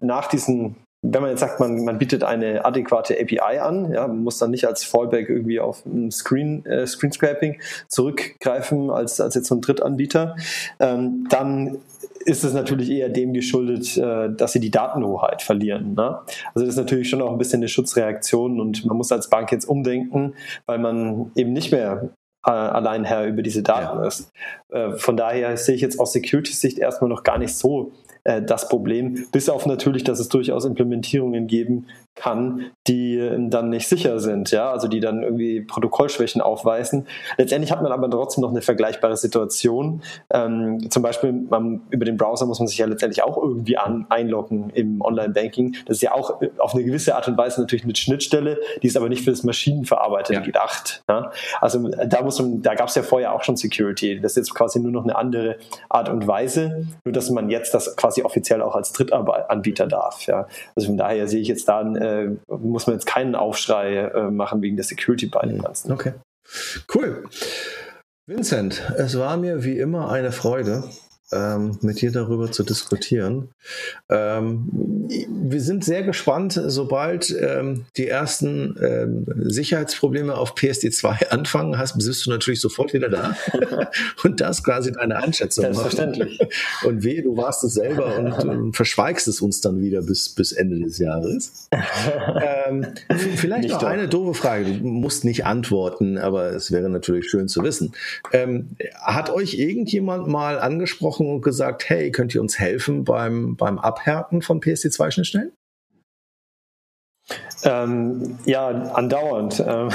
[0.00, 0.76] nach diesen
[1.06, 4.50] wenn man jetzt sagt, man, man bietet eine adäquate API an, ja, man muss dann
[4.50, 9.54] nicht als Fallback irgendwie auf ein Screen, äh, Screen Scraping zurückgreifen als, als jetzt so
[9.54, 10.36] ein Drittanbieter,
[10.80, 11.78] ähm, dann
[12.24, 15.94] ist es natürlich eher dem geschuldet, äh, dass sie die Datenhoheit verlieren.
[15.94, 16.20] Ne?
[16.54, 19.52] Also das ist natürlich schon auch ein bisschen eine Schutzreaktion und man muss als Bank
[19.52, 20.32] jetzt umdenken,
[20.64, 22.08] weil man eben nicht mehr
[22.46, 24.06] äh, allein Herr über diese Daten ja.
[24.06, 24.32] ist.
[24.70, 27.92] Äh, von daher sehe ich jetzt aus Security-Sicht erstmal noch gar nicht so
[28.24, 33.88] das Problem, bis auf natürlich, dass es durchaus Implementierungen geben, kann, die ähm, dann nicht
[33.88, 37.08] sicher sind, ja, also die dann irgendwie Protokollschwächen aufweisen.
[37.38, 40.02] Letztendlich hat man aber trotzdem noch eine vergleichbare Situation.
[40.30, 44.06] Ähm, zum Beispiel man, über den Browser muss man sich ja letztendlich auch irgendwie an,
[44.10, 45.76] einloggen im Online-Banking.
[45.86, 48.86] Das ist ja auch äh, auf eine gewisse Art und Weise natürlich mit Schnittstelle, die
[48.86, 50.40] ist aber nicht für das Maschinenverarbeiten ja.
[50.40, 51.02] gedacht.
[51.08, 51.32] Ja?
[51.60, 54.20] Also da muss man, da gab es ja vorher auch schon Security.
[54.20, 55.56] Das ist jetzt quasi nur noch eine andere
[55.88, 60.26] Art und Weise, nur dass man jetzt das quasi offiziell auch als Drittanbieter darf.
[60.26, 60.46] Ja?
[60.76, 64.30] Also von daher sehe ich jetzt da ein äh, muss man jetzt keinen Aufschrei äh,
[64.30, 65.92] machen wegen der Security bei dem Ganzen.
[65.92, 66.14] Okay.
[66.94, 67.24] Cool.
[68.26, 70.84] Vincent, es war mir wie immer eine Freude
[71.32, 73.48] ähm, mit dir darüber zu diskutieren.
[74.10, 81.96] Ähm, wir sind sehr gespannt, sobald ähm, die ersten ähm, Sicherheitsprobleme auf PSD2 anfangen, hast,
[81.96, 83.36] bist du natürlich sofort wieder da
[84.24, 85.64] und das quasi deine Einschätzung.
[85.64, 86.38] Selbstverständlich.
[86.84, 90.52] Und weh, du warst es selber und ähm, verschweigst es uns dann wieder bis, bis
[90.52, 91.68] Ende des Jahres.
[92.68, 92.86] Ähm,
[93.36, 93.88] vielleicht nicht noch doch.
[93.88, 94.64] eine doofe Frage.
[94.66, 97.92] Du musst nicht antworten, aber es wäre natürlich schön zu wissen.
[99.00, 103.78] hat euch irgendjemand mal angesprochen, angesprochen und gesagt, hey, könnt ihr uns helfen beim, beim
[103.78, 105.52] Abhärten von PSD2-Schnittstellen?
[107.64, 109.64] Ähm, ja, andauernd.
[109.66, 109.88] Ähm,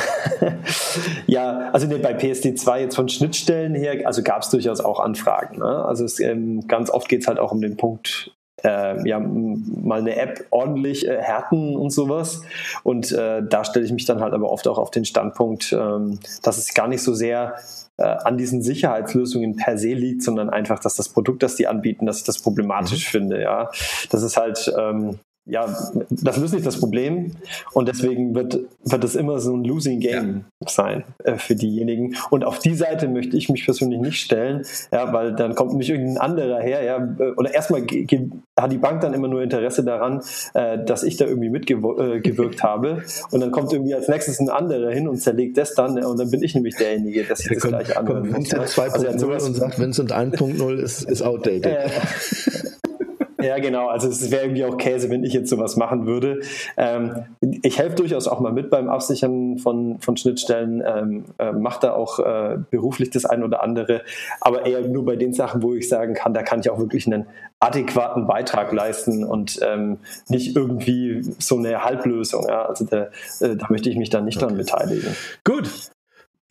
[1.28, 5.60] ja, also bei PSD2 jetzt von Schnittstellen her, also gab es durchaus auch Anfragen.
[5.60, 5.86] Ne?
[5.86, 8.32] Also es, ähm, ganz oft geht es halt auch um den Punkt,
[8.64, 12.42] äh, ja, mal eine App ordentlich äh, härten und sowas.
[12.82, 16.20] Und äh, da stelle ich mich dann halt aber oft auch auf den Standpunkt, ähm,
[16.42, 17.58] dass es gar nicht so sehr
[18.00, 22.06] äh, an diesen Sicherheitslösungen per se liegt, sondern einfach, dass das Produkt, das die anbieten,
[22.06, 23.12] dass ich das problematisch mhm.
[23.12, 23.42] finde.
[23.42, 23.70] Ja,
[24.10, 25.20] das ist halt ähm,
[25.50, 25.66] ja,
[26.10, 27.32] das löst nicht das Problem
[27.74, 30.68] und deswegen wird, wird es immer so ein Losing Game ja.
[30.68, 32.16] sein äh, für diejenigen.
[32.30, 35.90] Und auf die Seite möchte ich mich persönlich nicht stellen, ja, weil dann kommt nämlich
[35.90, 40.22] irgendein anderer her, ja, oder erstmal hat die Bank dann immer nur Interesse daran,
[40.54, 44.50] äh, dass ich da irgendwie mitgewirkt äh, habe und dann kommt irgendwie als nächstes ein
[44.50, 47.60] anderer hin und zerlegt das dann und dann bin ich nämlich derjenige, der sich das
[47.60, 48.34] kommt, gleiche anhört.
[48.34, 51.78] Vincent 2.0 also und sagt, Vincent 1.0 ist, ist outdated.
[53.42, 53.88] Ja, genau.
[53.88, 56.42] Also es wäre irgendwie auch Käse, wenn ich jetzt sowas machen würde.
[56.78, 61.80] Ähm, ich helfe durchaus auch mal mit beim Absichern von, von Schnittstellen, ähm, äh, mache
[61.82, 64.02] da auch äh, beruflich das ein oder andere,
[64.42, 67.08] aber eher nur bei den Sachen, wo ich sagen kann, da kann ich auch wirklich
[67.08, 67.28] einen
[67.60, 72.46] adäquaten Beitrag leisten und ähm, nicht irgendwie so eine Halblösung.
[72.48, 72.66] Ja?
[72.66, 73.10] Also da,
[73.40, 74.48] äh, da möchte ich mich dann nicht okay.
[74.48, 75.16] dran beteiligen.
[75.44, 75.92] Gut,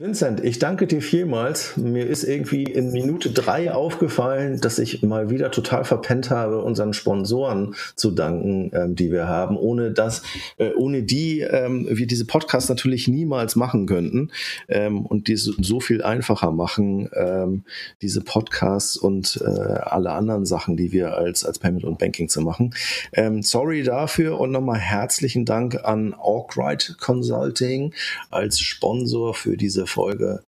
[0.01, 1.76] Vincent, ich danke dir vielmals.
[1.76, 6.92] Mir ist irgendwie in Minute drei aufgefallen, dass ich mal wieder total verpennt habe, unseren
[6.94, 10.22] Sponsoren zu danken, ähm, die wir haben, ohne dass,
[10.59, 14.30] äh, ohne die ähm, wir diese Podcasts natürlich niemals machen könnten
[14.68, 17.64] ähm, und die so, so viel einfacher machen, ähm,
[18.01, 22.40] diese Podcasts und äh, alle anderen Sachen, die wir als, als Payment und Banking zu
[22.40, 22.72] machen.
[23.14, 27.92] Ähm, sorry dafür und nochmal herzlichen Dank an Awkwright Consulting
[28.30, 30.45] als Sponsor für diese Folge.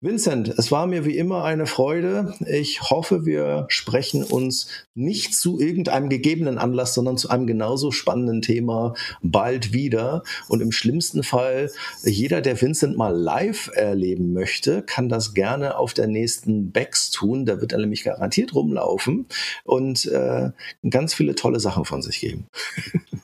[0.00, 2.34] Vincent, es war mir wie immer eine Freude.
[2.46, 8.42] Ich hoffe, wir sprechen uns nicht zu irgendeinem gegebenen Anlass, sondern zu einem genauso spannenden
[8.42, 10.24] Thema bald wieder.
[10.48, 11.70] Und im schlimmsten Fall,
[12.04, 17.46] jeder, der Vincent mal live erleben möchte, kann das gerne auf der nächsten Becks tun.
[17.46, 19.26] Da wird er nämlich garantiert rumlaufen
[19.64, 20.50] und äh,
[20.90, 22.48] ganz viele tolle Sachen von sich geben.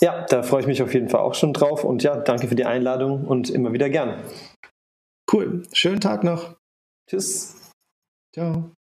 [0.00, 2.54] Ja, da freue ich mich auf jeden Fall auch schon drauf und ja, danke für
[2.54, 4.22] die Einladung und immer wieder gern.
[5.30, 5.62] Cool.
[5.72, 6.56] Schönen Tag noch.
[7.08, 7.72] Tschüss.
[8.34, 8.77] Ciao.